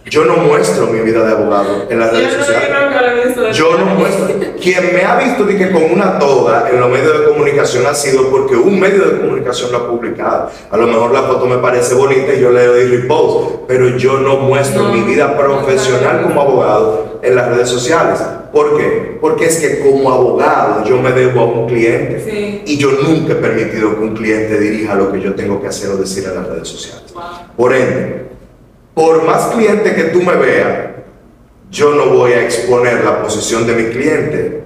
Yo 0.05 0.25
no 0.25 0.37
muestro 0.37 0.87
mi 0.87 0.99
vida 0.99 1.25
de 1.25 1.31
abogado 1.31 1.87
en 1.89 1.99
las 1.99 2.11
redes 2.11 2.33
sociales. 2.33 3.57
Yo 3.57 3.77
no 3.77 3.85
muestro. 3.85 4.27
Quien 4.61 4.93
me 4.93 5.03
ha 5.03 5.17
visto 5.17 5.47
que 5.47 5.71
con 5.71 5.83
una 5.83 6.19
toga 6.19 6.69
en 6.69 6.79
los 6.79 6.89
medios 6.89 7.19
de 7.19 7.25
comunicación 7.25 7.85
ha 7.85 7.93
sido 7.93 8.29
porque 8.29 8.55
un 8.55 8.79
medio 8.79 9.05
de 9.05 9.19
comunicación 9.21 9.71
lo 9.71 9.77
ha 9.77 9.87
publicado. 9.87 10.51
A 10.69 10.77
lo 10.77 10.87
mejor 10.87 11.11
la 11.11 11.23
foto 11.23 11.45
me 11.45 11.57
parece 11.57 11.95
bonita 11.95 12.33
y 12.33 12.41
yo 12.41 12.51
le 12.51 12.65
doy 12.65 12.85
repost, 12.85 13.61
pero 13.67 13.97
yo 13.97 14.19
no 14.19 14.37
muestro 14.37 14.85
mi 14.85 15.01
vida 15.01 15.37
profesional 15.37 16.21
como 16.23 16.41
abogado 16.41 17.19
en 17.21 17.35
las 17.35 17.47
redes 17.47 17.69
sociales. 17.69 18.19
¿Por 18.53 18.77
qué? 18.77 19.17
Porque 19.19 19.47
es 19.47 19.57
que 19.57 19.79
como 19.79 20.11
abogado 20.11 20.85
yo 20.85 21.01
me 21.01 21.11
debo 21.11 21.41
a 21.41 21.45
un 21.45 21.67
cliente 21.67 22.61
y 22.63 22.77
yo 22.77 22.91
nunca 22.91 23.33
he 23.33 23.37
permitido 23.37 23.95
que 23.95 24.03
un 24.03 24.15
cliente 24.15 24.59
dirija 24.59 24.93
lo 24.93 25.11
que 25.11 25.19
yo 25.19 25.33
tengo 25.33 25.59
que 25.59 25.69
hacer 25.69 25.89
o 25.89 25.97
decir 25.97 26.23
en 26.25 26.35
las 26.35 26.47
redes 26.47 26.67
sociales. 26.67 27.11
Por 27.57 27.73
ende, 27.73 28.27
por 28.93 29.25
más 29.25 29.47
cliente 29.47 29.95
que 29.95 30.03
tú 30.03 30.21
me 30.21 30.35
veas, 30.35 30.91
yo 31.71 31.95
no 31.95 32.11
voy 32.11 32.33
a 32.33 32.43
exponer 32.43 33.03
la 33.03 33.23
posición 33.23 33.65
de 33.65 33.73
mi 33.73 33.89
cliente 33.89 34.63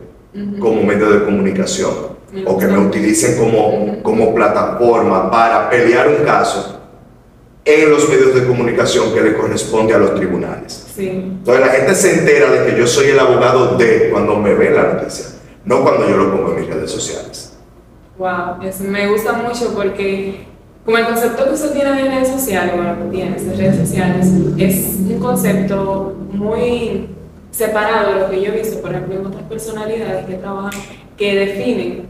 como 0.60 0.84
medio 0.84 1.10
de 1.10 1.24
comunicación 1.24 2.18
o 2.46 2.58
que 2.58 2.68
me 2.68 2.78
utilicen 2.78 3.38
como, 3.38 4.04
como 4.04 4.36
plataforma 4.36 5.32
para 5.32 5.70
pelear 5.70 6.10
un 6.10 6.26
caso 6.26 6.77
en 7.68 7.90
los 7.90 8.08
medios 8.08 8.34
de 8.34 8.48
comunicación 8.48 9.14
que 9.14 9.22
le 9.22 9.36
corresponde 9.36 9.94
a 9.94 9.98
los 9.98 10.16
tribunales. 10.16 10.88
Entonces 10.98 11.66
la 11.66 11.72
gente 11.72 11.96
se 11.96 12.20
entera 12.20 12.50
de 12.50 12.66
que 12.66 12.80
yo 12.80 12.88
soy 12.88 13.10
el 13.10 13.20
abogado 13.20 13.78
de 13.78 14.10
cuando 14.10 14.38
me 14.38 14.54
ve 14.54 14.72
la 14.72 14.94
noticia, 14.94 15.26
no 15.66 15.84
cuando 15.84 16.10
yo 16.10 16.16
lo 16.16 16.32
pongo 16.32 16.54
en 16.54 16.62
mis 16.62 16.74
redes 16.74 16.90
sociales. 16.90 17.58
Wow, 18.18 18.64
eso 18.64 18.84
me 18.86 19.10
gusta 19.10 19.34
mucho 19.34 19.76
porque 19.76 20.48
como 20.86 20.98
el 20.98 21.06
concepto 21.06 21.44
que 21.44 21.52
usted 21.52 21.74
tiene 21.74 22.02
de 22.02 22.10
redes 22.10 22.30
sociales, 22.30 22.74
bueno, 22.74 22.98
que 22.98 23.18
tiene 23.18 23.36
de 23.36 23.56
redes 23.56 23.76
sociales, 23.76 24.28
es 24.58 24.96
un 25.02 25.20
concepto 25.20 26.16
muy 26.32 27.10
separado 27.52 28.14
de 28.14 28.20
lo 28.22 28.30
que 28.30 28.42
yo 28.42 28.54
he 28.54 28.60
visto, 28.60 28.80
por 28.82 28.92
ejemplo, 28.92 29.20
en 29.20 29.26
otras 29.26 29.44
personalidades 29.44 30.26
que 30.26 30.36
trabajan, 30.36 30.82
que 31.18 31.36
definen 31.36 32.08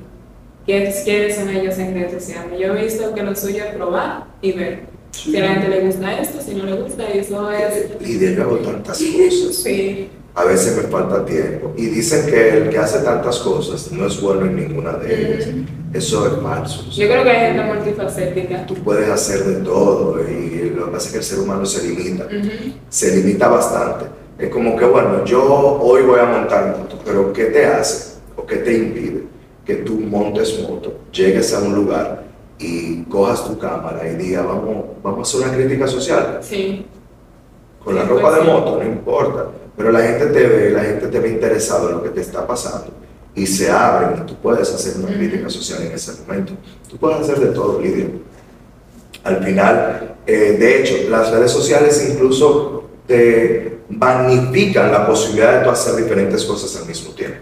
quiénes 0.68 1.36
son 1.36 1.50
ellos 1.50 1.80
en 1.80 1.96
redes 1.96 2.14
sociales. 2.24 2.60
Yo 2.60 2.76
he 2.76 2.84
visto 2.84 3.16
que 3.16 3.24
lo 3.24 3.36
suyo 3.36 3.64
es 3.64 3.74
probar 3.74 4.26
y 4.42 4.52
ver 4.52 4.97
si 5.12 5.38
a 5.38 5.42
la 5.42 5.54
gente 5.54 5.70
le 5.70 5.86
gusta 5.86 6.20
esto, 6.20 6.42
si 6.42 6.56
no 6.56 6.66
le 6.66 6.82
gusta, 6.82 7.04
y 7.14 7.20
eso 7.20 7.52
es... 7.52 8.02
Lidia, 8.02 8.32
yo 8.32 8.44
hago 8.44 8.58
tantas 8.58 8.98
cosas. 8.98 9.56
Sí. 9.56 10.10
A 10.36 10.46
veces 10.46 10.78
me 10.78 10.84
falta 10.84 11.26
tiempo. 11.26 11.74
Y 11.76 11.88
dicen 11.88 12.30
que 12.30 12.58
el 12.58 12.70
que 12.70 12.78
hace 12.78 13.00
tantas 13.00 13.40
cosas 13.40 13.92
no 13.92 14.06
es 14.06 14.22
bueno 14.22 14.46
en 14.46 14.56
ninguna 14.56 14.94
de 14.94 15.34
ellas. 15.34 15.50
Eso 15.94 16.28
es 16.28 16.44
falso. 16.44 16.88
Yo 16.92 17.08
creo 17.08 17.24
que 17.24 17.30
hay 17.32 17.54
gente 17.54 17.74
multifacética. 17.74 18.66
Tú 18.68 18.76
puedes 18.76 19.10
hacer 19.10 19.44
de 19.44 19.64
todo 19.64 20.20
y 20.22 20.70
lo 20.76 20.86
que 20.86 20.92
pasa 20.92 21.08
es 21.08 21.12
que 21.12 21.18
el 21.18 21.24
ser 21.24 21.40
humano 21.40 21.66
se 21.66 21.88
limita. 21.88 22.28
Se 22.90 23.16
limita 23.16 23.48
bastante. 23.48 24.06
Es 24.38 24.50
como 24.50 24.78
que, 24.78 24.86
bueno, 24.86 25.26
yo 25.26 25.44
hoy 25.82 26.04
voy 26.04 26.20
a 26.20 26.26
montar 26.26 26.78
moto, 26.78 27.00
pero 27.04 27.34
¿qué 27.34 27.46
te 27.46 27.66
hace 27.66 28.18
o 28.36 28.46
qué 28.46 28.58
te 28.58 28.78
impide 28.78 29.24
que 29.68 29.76
tú 29.76 30.00
montes 30.00 30.62
moto, 30.62 30.98
llegues 31.12 31.54
a 31.54 31.60
un 31.60 31.76
lugar 31.76 32.24
y 32.60 33.04
cojas 33.04 33.46
tu 33.46 33.58
cámara 33.58 34.08
y 34.08 34.16
digas, 34.16 34.46
vamos, 34.46 34.86
vamos 35.04 35.20
a 35.20 35.22
hacer 35.38 35.48
una 35.48 35.58
crítica 35.58 35.88
social? 35.88 36.40
Sí. 36.42 36.86
Con 37.84 37.96
la 37.96 38.04
ropa 38.04 38.38
de 38.38 38.42
moto, 38.42 38.78
no 38.78 38.84
importa. 38.84 39.48
Pero 39.76 39.92
la 39.92 40.02
gente 40.02 40.26
te 40.28 40.48
ve, 40.48 40.72
la 40.72 40.84
gente 40.84 41.08
te 41.08 41.20
ve 41.20 41.30
interesado 41.30 41.90
en 41.90 41.96
lo 41.98 42.04
que 42.04 42.10
te 42.10 42.22
está 42.22 42.46
pasando 42.48 42.88
y 43.36 43.46
se 43.46 43.70
abren 43.70 44.24
y 44.24 44.26
tú 44.26 44.36
puedes 44.42 44.74
hacer 44.74 44.96
una 44.98 45.16
crítica 45.16 45.50
social 45.50 45.84
en 45.84 45.92
ese 45.92 46.14
momento. 46.22 46.54
Tú 46.90 46.98
puedes 46.98 47.20
hacer 47.20 47.40
de 47.40 47.48
todo, 47.48 47.80
Lidia. 47.80 48.08
Al 49.24 49.44
final, 49.44 50.16
eh, 50.26 50.58
de 50.60 50.82
hecho, 50.82 51.10
las 51.10 51.30
redes 51.30 51.52
sociales 51.52 52.10
incluso 52.12 52.86
te 53.06 53.78
magnifican 53.90 54.92
la 54.92 55.06
posibilidad 55.06 55.60
de 55.60 55.66
tú 55.66 55.70
hacer 55.70 55.96
diferentes 55.96 56.44
cosas 56.46 56.76
al 56.82 56.88
mismo 56.88 57.14
tiempo. 57.14 57.38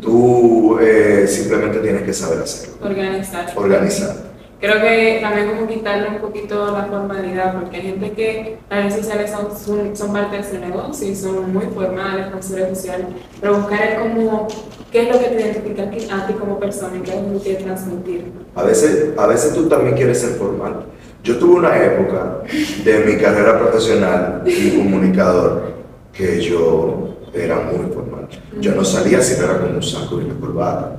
Tú 0.00 0.78
eh, 0.80 1.26
simplemente 1.28 1.80
tienes 1.80 2.02
que 2.02 2.14
saber 2.14 2.38
hacerlo. 2.38 2.76
Organizar. 2.80 3.52
Organizar 3.56 4.23
creo 4.64 4.80
que 4.80 5.18
también 5.20 5.48
como 5.50 5.66
quitarle 5.66 6.08
un 6.08 6.18
poquito 6.20 6.72
la 6.72 6.84
formalidad, 6.84 7.60
porque 7.60 7.76
hay 7.76 7.82
gente 7.82 8.12
que 8.12 8.58
las 8.70 8.84
redes 8.84 8.94
sociales 8.94 9.30
son, 9.30 9.94
son, 9.94 10.12
parte 10.12 10.38
de 10.38 10.44
su 10.44 10.58
negocio 10.58 11.08
y 11.08 11.14
son 11.14 11.52
muy 11.52 11.66
formales 11.66 12.28
con 12.28 12.42
sus 12.42 12.56
redes 12.56 12.78
sociales, 12.78 13.06
pero 13.40 13.58
buscar 13.58 13.82
el 13.82 13.98
como, 13.98 14.48
qué 14.90 15.02
es 15.02 15.14
lo 15.14 15.18
que 15.18 15.26
te 15.26 15.40
identifica 15.42 15.82
a 15.82 16.26
ti 16.26 16.32
como 16.32 16.58
persona 16.58 16.96
y 16.96 17.00
qué 17.00 17.10
es 17.10 17.22
lo 17.22 17.32
que 17.34 17.44
quieres 17.44 17.64
transmitir. 17.64 18.32
A 18.54 18.62
veces, 18.62 19.18
a 19.18 19.26
veces 19.26 19.52
tú 19.52 19.68
también 19.68 19.96
quieres 19.96 20.20
ser 20.20 20.30
formal. 20.30 20.86
Yo 21.22 21.38
tuve 21.38 21.56
una 21.56 21.84
época 21.84 22.38
de 22.84 22.98
mi 23.00 23.16
carrera 23.20 23.58
profesional 23.58 24.44
y 24.46 24.78
comunicador 24.78 25.74
que 26.12 26.40
yo 26.40 27.16
era 27.34 27.60
muy 27.60 27.92
formal. 27.92 28.28
Yo 28.60 28.74
no 28.74 28.84
salía 28.84 29.20
si 29.20 29.38
no 29.38 29.46
era 29.46 29.58
con 29.58 29.74
un 29.74 29.82
saco 29.82 30.20
y 30.20 30.24
una 30.24 30.40
corbata. 30.40 30.96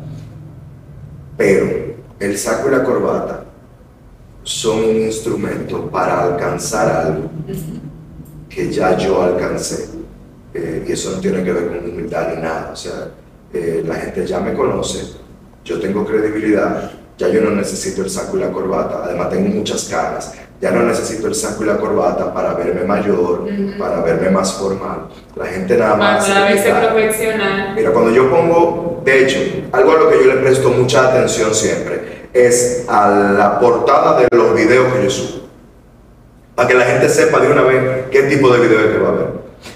Pero 1.38 1.96
el 2.20 2.38
saco 2.38 2.70
y 2.70 2.72
la 2.72 2.84
corbata 2.84 3.45
son 4.46 4.78
un 4.86 4.96
instrumento 5.02 5.90
para 5.90 6.22
alcanzar 6.22 7.08
algo 7.08 7.30
que 8.48 8.72
ya 8.72 8.96
yo 8.96 9.22
alcancé. 9.22 9.90
Eh, 10.54 10.86
y 10.88 10.92
eso 10.94 11.12
no 11.12 11.18
tiene 11.20 11.44
que 11.44 11.52
ver 11.52 11.68
con 11.68 11.90
humildad 11.90 12.34
ni 12.34 12.42
nada. 12.42 12.70
O 12.72 12.76
sea, 12.76 13.12
eh, 13.52 13.84
la 13.86 13.96
gente 13.96 14.26
ya 14.26 14.40
me 14.40 14.54
conoce, 14.54 15.18
yo 15.66 15.80
tengo 15.80 16.06
credibilidad 16.06 16.92
ya 17.18 17.30
yo 17.30 17.42
no 17.42 17.52
necesito 17.52 18.02
el 18.02 18.10
saco 18.10 18.36
y 18.38 18.42
la 18.42 18.52
corbata, 18.52 19.04
además 19.06 19.30
tengo 19.30 19.48
muchas 19.48 19.86
caras, 19.86 20.34
ya 20.60 20.72
no 20.72 20.84
necesito 20.84 21.28
el 21.28 21.36
saco 21.36 21.64
y 21.64 21.68
la 21.68 21.78
corbata 21.78 22.34
para 22.34 22.54
verme 22.54 22.84
mayor, 22.84 23.48
para 23.80 24.02
verme 24.02 24.32
más 24.32 24.54
formal. 24.54 25.08
La 25.36 25.46
gente 25.46 25.78
nada 25.78 25.96
más... 25.96 26.28
Para 26.28 26.46
verse 26.46 26.74
profesional. 26.74 27.74
Mira, 27.74 27.92
cuando 27.92 28.12
yo 28.12 28.30
pongo, 28.30 29.02
de 29.06 29.24
hecho, 29.24 29.40
algo 29.72 29.92
a 29.92 29.96
lo 29.96 30.10
que 30.10 30.18
yo 30.18 30.34
le 30.34 30.42
presto 30.42 30.70
mucha 30.72 31.10
atención 31.10 31.54
siempre 31.56 32.15
es 32.36 32.86
a 32.88 33.10
la 33.10 33.60
portada 33.60 34.20
de 34.20 34.28
los 34.36 34.54
videos 34.54 34.94
que 34.94 35.04
yo 35.04 35.10
subo. 35.10 35.46
Para 36.54 36.68
que 36.68 36.74
la 36.74 36.86
gente 36.86 37.10
sepa 37.10 37.40
de 37.40 37.52
una 37.52 37.64
vez 37.64 38.06
qué 38.12 38.24
tipo 38.24 38.50
de 38.54 38.60
video 38.60 38.80
es 38.80 38.86
que 38.88 38.98
va 38.98 39.10
a 39.10 39.14
ver. 39.14 39.28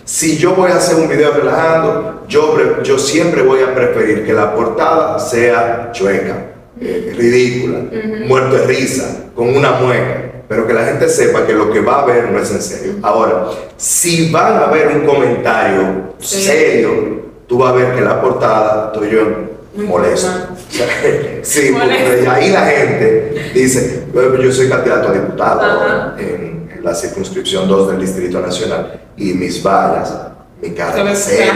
Si 0.06 0.38
yo 0.38 0.54
voy 0.54 0.72
a 0.72 0.76
hacer 0.76 0.98
un 0.98 1.08
video 1.08 1.32
relajando, 1.32 2.26
yo, 2.28 2.82
yo 2.84 3.00
siempre 3.00 3.42
voy 3.42 3.62
a 3.62 3.74
preferir 3.74 4.26
que 4.26 4.34
la 4.34 4.54
portada 4.54 5.18
sea 5.20 5.90
chueca, 5.94 6.52
eh, 6.80 7.14
ridícula, 7.18 7.80
muerto 8.28 8.58
de 8.58 8.68
risa, 8.68 9.26
con 9.36 9.56
una 9.56 9.72
mueca 9.72 10.30
pero 10.50 10.66
que 10.66 10.74
la 10.74 10.84
gente 10.84 11.08
sepa 11.08 11.46
que 11.46 11.54
lo 11.54 11.72
que 11.72 11.80
va 11.80 12.02
a 12.02 12.06
ver 12.06 12.32
no 12.32 12.40
es 12.40 12.52
en 12.52 12.62
serio. 12.62 12.94
Ahora, 13.04 13.50
si 13.78 14.32
van 14.32 14.58
a 14.58 14.66
ver 14.66 14.88
un 14.88 15.06
comentario 15.06 16.16
serio, 16.18 17.22
tú 17.46 17.60
vas 17.60 17.72
a 17.72 17.76
ver 17.76 17.94
que 17.94 18.02
la 18.02 18.20
portada 18.20 18.92
estoy 18.92 19.12
yo 19.12 19.49
molesto. 19.76 20.30
sí, 21.42 21.72
porque 21.72 22.28
ahí 22.28 22.52
la 22.52 22.66
gente 22.66 23.52
dice, 23.54 24.04
yo 24.14 24.52
soy 24.52 24.70
candidato 24.70 25.10
a 25.10 25.14
diputado 25.14 26.18
en, 26.18 26.70
en, 26.76 26.84
la 26.84 26.96
circunscripción 26.96 27.68
2 27.68 27.92
del 27.92 28.02
Distrito 28.02 28.40
Nacional 28.40 29.02
y 29.18 29.34
mis 29.34 29.62
vallas 29.62 30.14
mi 30.62 30.72
cara 30.72 31.16
seria. 31.16 31.54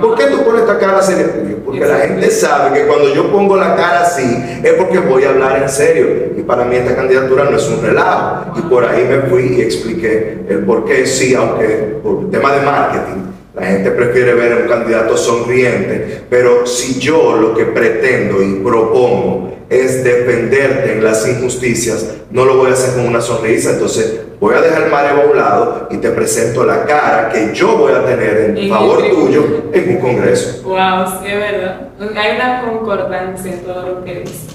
¿Por 0.00 0.14
qué 0.14 0.26
tú 0.26 0.44
pones 0.44 0.60
esta 0.60 0.78
cara 0.78 1.00
seria? 1.00 1.26
Porque 1.64 1.80
la 1.80 1.98
gente 2.00 2.30
sabe 2.30 2.78
que 2.78 2.86
cuando 2.86 3.14
yo 3.14 3.32
pongo 3.32 3.56
la 3.56 3.76
cara 3.76 4.02
así 4.02 4.60
es 4.62 4.74
porque 4.74 4.98
voy 4.98 5.24
a 5.24 5.30
hablar 5.30 5.62
en 5.62 5.68
serio. 5.68 6.06
Y 6.36 6.42
para 6.42 6.64
mí 6.64 6.76
esta 6.76 6.94
candidatura 6.94 7.44
no 7.44 7.56
es 7.56 7.66
un 7.68 7.82
relajo. 7.82 8.58
Y 8.58 8.62
por 8.62 8.84
ahí 8.84 9.04
me 9.04 9.22
fui 9.22 9.56
y 9.56 9.62
expliqué 9.62 10.44
el 10.48 10.64
por 10.64 10.84
qué 10.84 11.06
sí, 11.06 11.34
aunque 11.34 11.98
por 12.02 12.30
tema 12.30 12.52
de 12.52 12.60
marketing, 12.60 13.29
la 13.54 13.66
gente 13.66 13.90
prefiere 13.90 14.34
ver 14.34 14.52
a 14.52 14.56
un 14.58 14.68
candidato 14.68 15.16
sonriente. 15.16 16.22
Pero 16.30 16.66
si 16.66 17.00
yo 17.00 17.36
lo 17.36 17.54
que 17.54 17.66
pretendo 17.66 18.42
y 18.42 18.60
propongo 18.60 19.52
es 19.68 20.02
defenderte 20.04 20.92
en 20.92 21.04
las 21.04 21.26
injusticias, 21.26 22.14
no 22.30 22.44
lo 22.44 22.56
voy 22.56 22.70
a 22.70 22.74
hacer 22.74 22.94
con 22.94 23.06
una 23.06 23.20
sonrisa. 23.20 23.72
Entonces 23.72 24.20
voy 24.38 24.54
a 24.54 24.60
dejar 24.60 24.84
el 24.84 24.90
mareo 24.90 25.22
a 25.22 25.26
un 25.26 25.36
lado 25.36 25.88
y 25.90 25.98
te 25.98 26.10
presento 26.10 26.64
la 26.64 26.84
cara 26.84 27.28
que 27.28 27.54
yo 27.54 27.76
voy 27.76 27.92
a 27.92 28.04
tener 28.04 28.54
en 28.56 28.68
favor 28.68 29.02
tuyo 29.08 29.64
en 29.72 29.96
un 29.96 30.00
congreso. 30.00 30.62
Wow, 30.64 31.06
sí, 31.20 31.28
es 31.28 31.38
verdad. 31.38 31.88
Hay 32.16 32.36
una 32.36 32.62
concordancia 32.62 33.52
en 33.52 33.60
todo 33.60 33.86
lo 33.86 34.04
que 34.04 34.20
dices. 34.20 34.46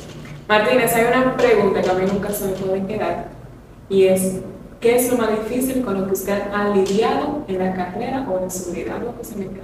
Martínez, 0.47 0.93
hay 0.95 1.05
una 1.05 1.35
pregunta 1.35 1.81
que 1.81 1.89
a 1.89 1.93
mí 1.93 2.05
nunca 2.11 2.29
se 2.29 2.45
me 2.45 2.51
puede 2.51 2.85
quedar 2.85 3.27
y 3.89 4.07
es, 4.07 4.39
¿qué 4.85 4.95
es 4.97 5.09
lo 5.09 5.17
más 5.17 5.31
difícil 5.31 5.81
con 5.83 5.99
lo 5.99 6.05
que 6.05 6.13
usted 6.13 6.43
ha 6.53 6.69
lidiado 6.69 7.43
en 7.47 7.57
la 7.57 7.73
carrera 7.73 8.27
o 8.29 8.43
en 8.43 8.51
su 8.51 8.71
vida? 8.71 8.97
Algo 8.97 9.17
que 9.17 9.25
se 9.25 9.35
me 9.35 9.47
queda 9.47 9.63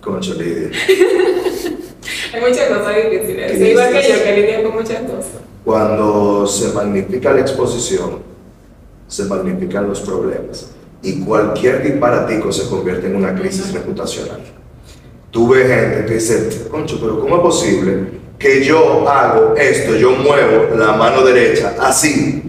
Concho, 0.00 0.34
Lidia. 0.34 0.70
hay 2.32 2.40
muchas 2.40 2.68
cosas 2.68 2.94
difíciles. 3.10 3.60
Igual 3.60 3.92
que 3.92 4.08
yo, 4.08 4.22
que 4.22 4.36
lidio 4.36 4.62
con 4.62 4.74
muchas 4.76 5.00
cosas. 5.00 5.32
Cuando 5.64 6.46
se 6.46 6.72
magnifica 6.72 7.32
la 7.32 7.40
exposición, 7.40 8.20
se 9.08 9.24
magnifican 9.24 9.88
los 9.88 10.00
problemas 10.00 10.70
y 11.02 11.20
cualquier 11.20 11.82
disparatico 11.82 12.52
se 12.52 12.68
convierte 12.68 13.08
en 13.08 13.16
una 13.16 13.34
crisis 13.34 13.72
reputacional. 13.72 14.42
Tú 15.32 15.48
ves 15.48 15.66
gente 15.66 16.06
que 16.06 16.14
dice, 16.14 16.68
concho, 16.70 16.98
pero 17.00 17.18
¿cómo 17.18 17.34
es 17.34 17.42
posible 17.42 18.18
que 18.38 18.64
yo 18.64 19.08
hago 19.08 19.56
esto, 19.56 19.96
yo 19.96 20.12
muevo 20.12 20.76
la 20.76 20.92
mano 20.92 21.24
derecha 21.24 21.74
así 21.80 22.47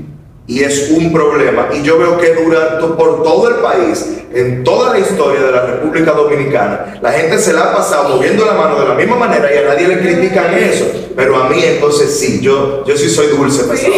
y 0.50 0.64
es 0.64 0.90
un 0.90 1.14
problema. 1.14 1.70
Y 1.72 1.84
yo 1.84 2.00
veo 2.00 2.18
que 2.18 2.34
dura 2.34 2.80
por 2.80 3.22
todo 3.22 3.50
el 3.50 3.56
país, 3.58 4.04
en 4.34 4.64
toda 4.64 4.92
la 4.92 5.00
historia 5.00 5.42
de 5.42 5.52
la 5.52 5.62
República 5.68 6.12
Dominicana, 6.12 6.98
la 7.02 7.12
gente 7.12 7.38
se 7.38 7.54
la 7.54 7.66
ha 7.66 7.76
pasado 7.76 8.16
moviendo 8.16 8.44
la 8.46 8.54
mano 8.54 8.80
de 8.80 8.88
la 8.88 8.96
misma 8.96 9.16
manera 9.16 9.54
y 9.54 9.58
a 9.58 9.68
nadie 9.68 9.88
le 9.88 10.00
critican 10.00 10.52
eso, 10.56 10.86
pero 11.16 11.38
a 11.38 11.50
mí 11.50 11.62
entonces 11.64 12.20
sí, 12.20 12.40
yo, 12.42 12.84
yo 12.84 12.98
sí 12.98 13.10
soy 13.10 13.28
dulce 13.28 13.64
para 13.66 13.76
esa 13.76 13.90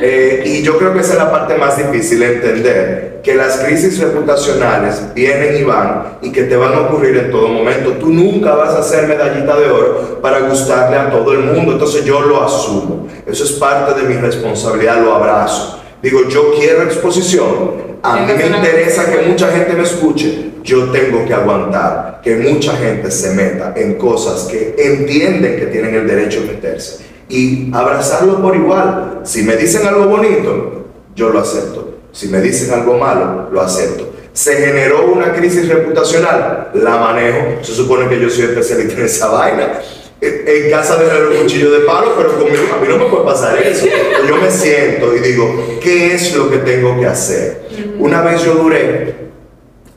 eh, 0.00 0.42
y 0.44 0.62
yo 0.62 0.78
creo 0.78 0.92
que 0.92 1.00
esa 1.00 1.12
es 1.12 1.18
la 1.18 1.30
parte 1.30 1.56
más 1.56 1.76
difícil, 1.76 2.22
entender 2.22 3.20
que 3.22 3.34
las 3.34 3.58
crisis 3.58 3.98
reputacionales 3.98 5.02
vienen 5.14 5.56
y 5.56 5.64
van 5.64 6.18
y 6.22 6.30
que 6.30 6.44
te 6.44 6.56
van 6.56 6.72
a 6.74 6.80
ocurrir 6.82 7.16
en 7.16 7.30
todo 7.30 7.48
momento. 7.48 7.92
Tú 7.92 8.08
nunca 8.08 8.54
vas 8.54 8.74
a 8.74 8.82
ser 8.82 9.08
medallita 9.08 9.58
de 9.58 9.70
oro 9.70 10.18
para 10.22 10.40
gustarle 10.40 10.96
a 10.96 11.10
todo 11.10 11.32
el 11.32 11.40
mundo, 11.40 11.72
entonces 11.72 12.04
yo 12.04 12.20
lo 12.20 12.44
asumo. 12.44 13.08
Eso 13.26 13.44
es 13.44 13.52
parte 13.52 14.00
de 14.00 14.08
mi 14.08 14.14
responsabilidad, 14.14 15.02
lo 15.02 15.14
abrazo. 15.14 15.80
Digo, 16.02 16.28
yo 16.28 16.52
quiero 16.54 16.82
exposición, 16.84 17.88
a 18.02 18.16
mí 18.18 18.32
me 18.32 18.46
interesa 18.46 19.10
que 19.10 19.26
mucha 19.26 19.50
gente 19.50 19.72
me 19.74 19.82
escuche, 19.82 20.52
yo 20.62 20.90
tengo 20.90 21.24
que 21.24 21.34
aguantar 21.34 22.20
que 22.22 22.36
mucha 22.36 22.76
gente 22.76 23.10
se 23.10 23.34
meta 23.34 23.74
en 23.76 23.94
cosas 23.94 24.44
que 24.44 24.76
entienden 24.78 25.58
que 25.58 25.66
tienen 25.66 25.94
el 25.94 26.06
derecho 26.06 26.42
de 26.42 26.46
meterse 26.46 27.07
y 27.28 27.70
abrazarlo 27.74 28.40
por 28.40 28.56
igual. 28.56 29.20
Si 29.24 29.42
me 29.42 29.56
dicen 29.56 29.86
algo 29.86 30.06
bonito, 30.06 30.86
yo 31.14 31.30
lo 31.30 31.40
acepto. 31.40 31.98
Si 32.12 32.28
me 32.28 32.40
dicen 32.40 32.72
algo 32.72 32.96
malo, 32.98 33.48
lo 33.52 33.60
acepto. 33.60 34.12
Se 34.32 34.56
generó 34.56 35.12
una 35.12 35.34
crisis 35.34 35.68
reputacional, 35.68 36.70
la 36.74 36.96
manejo. 36.96 37.62
Se 37.62 37.74
supone 37.74 38.08
que 38.08 38.20
yo 38.20 38.30
soy 38.30 38.44
especialista 38.44 38.94
en 38.94 39.04
esa 39.04 39.28
vaina. 39.28 39.80
En 40.20 40.70
casa 40.70 40.96
de 40.96 41.06
el 41.06 41.42
cuchillo 41.42 41.70
de 41.70 41.80
palo, 41.80 42.14
pero 42.16 42.36
conmigo 42.38 42.64
a 42.74 42.80
mí 42.80 42.88
no 42.88 42.98
me 42.98 43.04
puede 43.04 43.24
pasar 43.24 43.58
eso. 43.58 43.86
Yo 44.26 44.36
me 44.36 44.50
siento 44.50 45.14
y 45.14 45.20
digo, 45.20 45.78
¿qué 45.80 46.14
es 46.14 46.34
lo 46.34 46.50
que 46.50 46.58
tengo 46.58 46.98
que 46.98 47.06
hacer? 47.06 47.68
Una 47.98 48.22
vez 48.22 48.42
yo 48.42 48.54
duré 48.54 49.14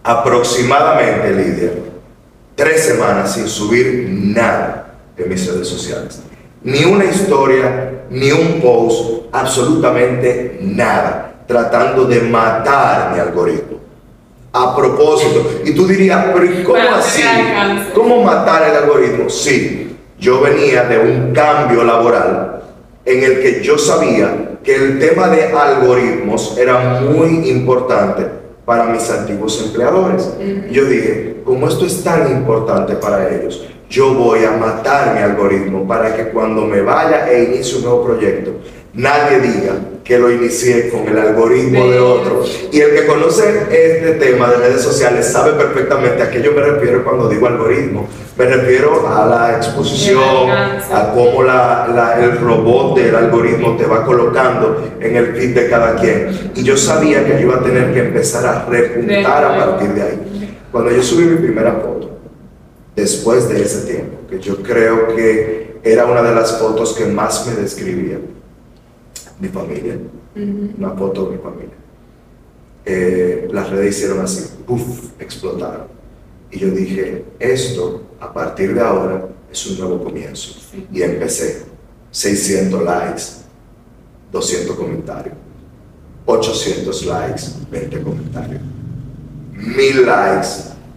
aproximadamente, 0.03 1.31
Lidia, 1.31 1.71
tres 2.55 2.83
semanas 2.83 3.33
sin 3.33 3.47
subir 3.47 4.07
nada 4.09 4.95
en 5.17 5.29
mis 5.29 5.47
redes 5.47 5.67
sociales 5.67 6.21
ni 6.63 6.83
una 6.83 7.05
historia, 7.05 8.05
ni 8.09 8.31
un 8.31 8.61
post, 8.61 9.25
absolutamente 9.31 10.59
nada, 10.61 11.43
tratando 11.47 12.05
de 12.05 12.21
matar 12.21 13.13
mi 13.13 13.19
algoritmo. 13.19 13.79
A 14.53 14.75
propósito, 14.75 15.61
y 15.63 15.73
tú 15.73 15.87
dirías, 15.87 16.25
pero 16.33 16.63
¿cómo 16.65 16.95
así? 16.95 17.23
¿Cómo 17.95 18.23
matar 18.23 18.69
el 18.69 18.75
algoritmo? 18.75 19.29
Sí, 19.29 19.95
yo 20.19 20.41
venía 20.41 20.83
de 20.83 20.99
un 20.99 21.33
cambio 21.33 21.83
laboral 21.83 22.61
en 23.05 23.23
el 23.23 23.41
que 23.41 23.63
yo 23.63 23.77
sabía 23.77 24.57
que 24.63 24.75
el 24.75 24.99
tema 24.99 25.27
de 25.29 25.45
algoritmos 25.45 26.57
era 26.57 26.99
muy 27.01 27.49
importante 27.49 28.27
para 28.65 28.85
mis 28.85 29.09
antiguos 29.09 29.63
empleadores. 29.65 30.33
Yo 30.69 30.85
dije, 30.85 31.41
como 31.43 31.67
esto 31.67 31.85
es 31.85 32.03
tan 32.03 32.29
importante 32.31 32.93
para 32.95 33.33
ellos, 33.33 33.65
yo 33.91 34.13
voy 34.13 34.45
a 34.45 34.51
matar 34.51 35.13
mi 35.13 35.21
algoritmo 35.21 35.85
para 35.85 36.15
que 36.15 36.29
cuando 36.29 36.61
me 36.65 36.81
vaya 36.81 37.29
e 37.29 37.43
inicie 37.43 37.77
un 37.77 37.83
nuevo 37.83 38.05
proyecto, 38.05 38.53
nadie 38.93 39.41
diga 39.41 39.73
que 40.01 40.17
lo 40.17 40.31
inicié 40.31 40.89
con 40.89 41.07
el 41.09 41.19
algoritmo 41.19 41.91
de 41.91 41.99
otro. 41.99 42.41
Y 42.71 42.79
el 42.79 42.95
que 42.95 43.05
conoce 43.05 43.67
este 43.69 44.13
tema 44.13 44.49
de 44.49 44.57
redes 44.57 44.81
sociales 44.81 45.27
sabe 45.27 45.53
perfectamente 45.53 46.23
a 46.23 46.31
qué 46.31 46.41
yo 46.41 46.53
me 46.53 46.61
refiero 46.61 47.03
cuando 47.03 47.27
digo 47.27 47.47
algoritmo. 47.47 48.07
Me 48.37 48.45
refiero 48.45 49.05
a 49.07 49.27
la 49.27 49.57
exposición, 49.57 50.49
a 50.49 51.11
cómo 51.13 51.43
la, 51.43 52.17
el 52.21 52.37
robot 52.39 52.95
del 52.95 53.13
algoritmo 53.13 53.75
te 53.75 53.85
va 53.85 54.05
colocando 54.05 54.89
en 55.01 55.17
el 55.17 55.35
feed 55.35 55.53
de 55.53 55.69
cada 55.69 55.97
quien. 55.97 56.51
Y 56.55 56.63
yo 56.63 56.77
sabía 56.77 57.25
que 57.25 57.33
yo 57.33 57.39
iba 57.41 57.57
a 57.57 57.63
tener 57.63 57.93
que 57.93 57.99
empezar 57.99 58.45
a 58.45 58.65
repuntar 58.69 59.43
a 59.43 59.57
partir 59.57 59.89
de 59.89 60.01
ahí. 60.01 60.57
Cuando 60.71 60.91
yo 60.91 61.03
subí 61.03 61.25
mi 61.25 61.35
primera 61.35 61.73
foto, 61.73 62.10
después 62.95 63.47
de 63.49 63.61
ese 63.61 63.91
tiempo, 63.91 64.27
que 64.29 64.39
yo 64.39 64.61
creo 64.61 65.15
que 65.15 65.79
era 65.83 66.05
una 66.05 66.21
de 66.21 66.35
las 66.35 66.57
fotos 66.57 66.93
que 66.93 67.05
más 67.05 67.47
me 67.47 67.55
describía 67.55 68.19
mi 69.39 69.47
familia, 69.47 69.97
una 70.35 70.91
foto 70.91 71.25
de 71.25 71.37
mi 71.37 71.41
familia. 71.41 71.75
Eh, 72.85 73.47
las 73.51 73.69
redes 73.69 73.97
hicieron 73.97 74.19
así, 74.19 74.49
puff, 74.65 75.11
explotaron. 75.19 75.87
Y 76.51 76.59
yo 76.59 76.69
dije, 76.69 77.25
esto 77.39 78.03
a 78.19 78.31
partir 78.33 78.73
de 78.73 78.81
ahora 78.81 79.27
es 79.51 79.65
un 79.67 79.79
nuevo 79.79 80.03
comienzo. 80.03 80.59
Y 80.91 81.01
empecé, 81.01 81.63
600 82.11 82.83
likes, 82.83 83.23
200 84.31 84.75
comentarios, 84.75 85.35
800 86.25 87.05
likes, 87.05 87.41
20 87.71 88.01
comentarios, 88.01 88.61
1000 89.53 90.05
likes, 90.05 90.47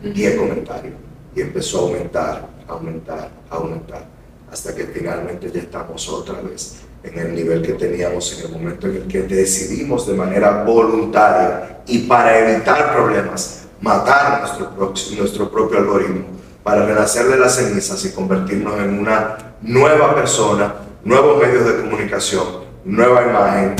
10 0.03 0.37
comentarios 0.37 1.04
y 1.35 1.41
empezó 1.41 1.79
a 1.79 1.83
aumentar, 1.83 2.49
aumentar, 2.69 3.31
aumentar, 3.51 4.05
hasta 4.51 4.75
que 4.75 4.85
finalmente 4.85 5.51
ya 5.53 5.61
estamos 5.61 6.09
otra 6.09 6.41
vez 6.41 6.77
en 7.03 7.19
el 7.19 7.35
nivel 7.35 7.63
que 7.63 7.75
teníamos 7.75 8.39
en 8.39 8.47
el 8.47 8.53
momento 8.53 8.87
en 8.87 8.97
el 8.97 9.09
que 9.09 9.23
decidimos 9.23 10.07
de 10.07 10.15
manera 10.15 10.65
voluntaria 10.65 11.83
y 11.87 11.99
para 12.07 12.39
evitar 12.39 12.95
problemas 12.95 13.65
matar 13.81 14.41
nuestro, 14.41 14.95
nuestro 15.17 15.51
propio 15.51 15.79
algoritmo. 15.79 16.25
para 16.63 16.87
renacer 16.87 17.27
de 17.27 17.37
las 17.37 17.57
cenizas 17.57 18.03
y 18.07 18.13
convertirnos 18.13 18.79
en 18.81 18.99
una 18.99 19.37
nueva 19.61 20.15
persona, 20.15 20.75
nuevos 21.05 21.37
medios 21.39 21.67
de 21.67 21.83
comunicación, 21.83 22.47
nueva 22.87 23.23
imagen. 23.23 23.77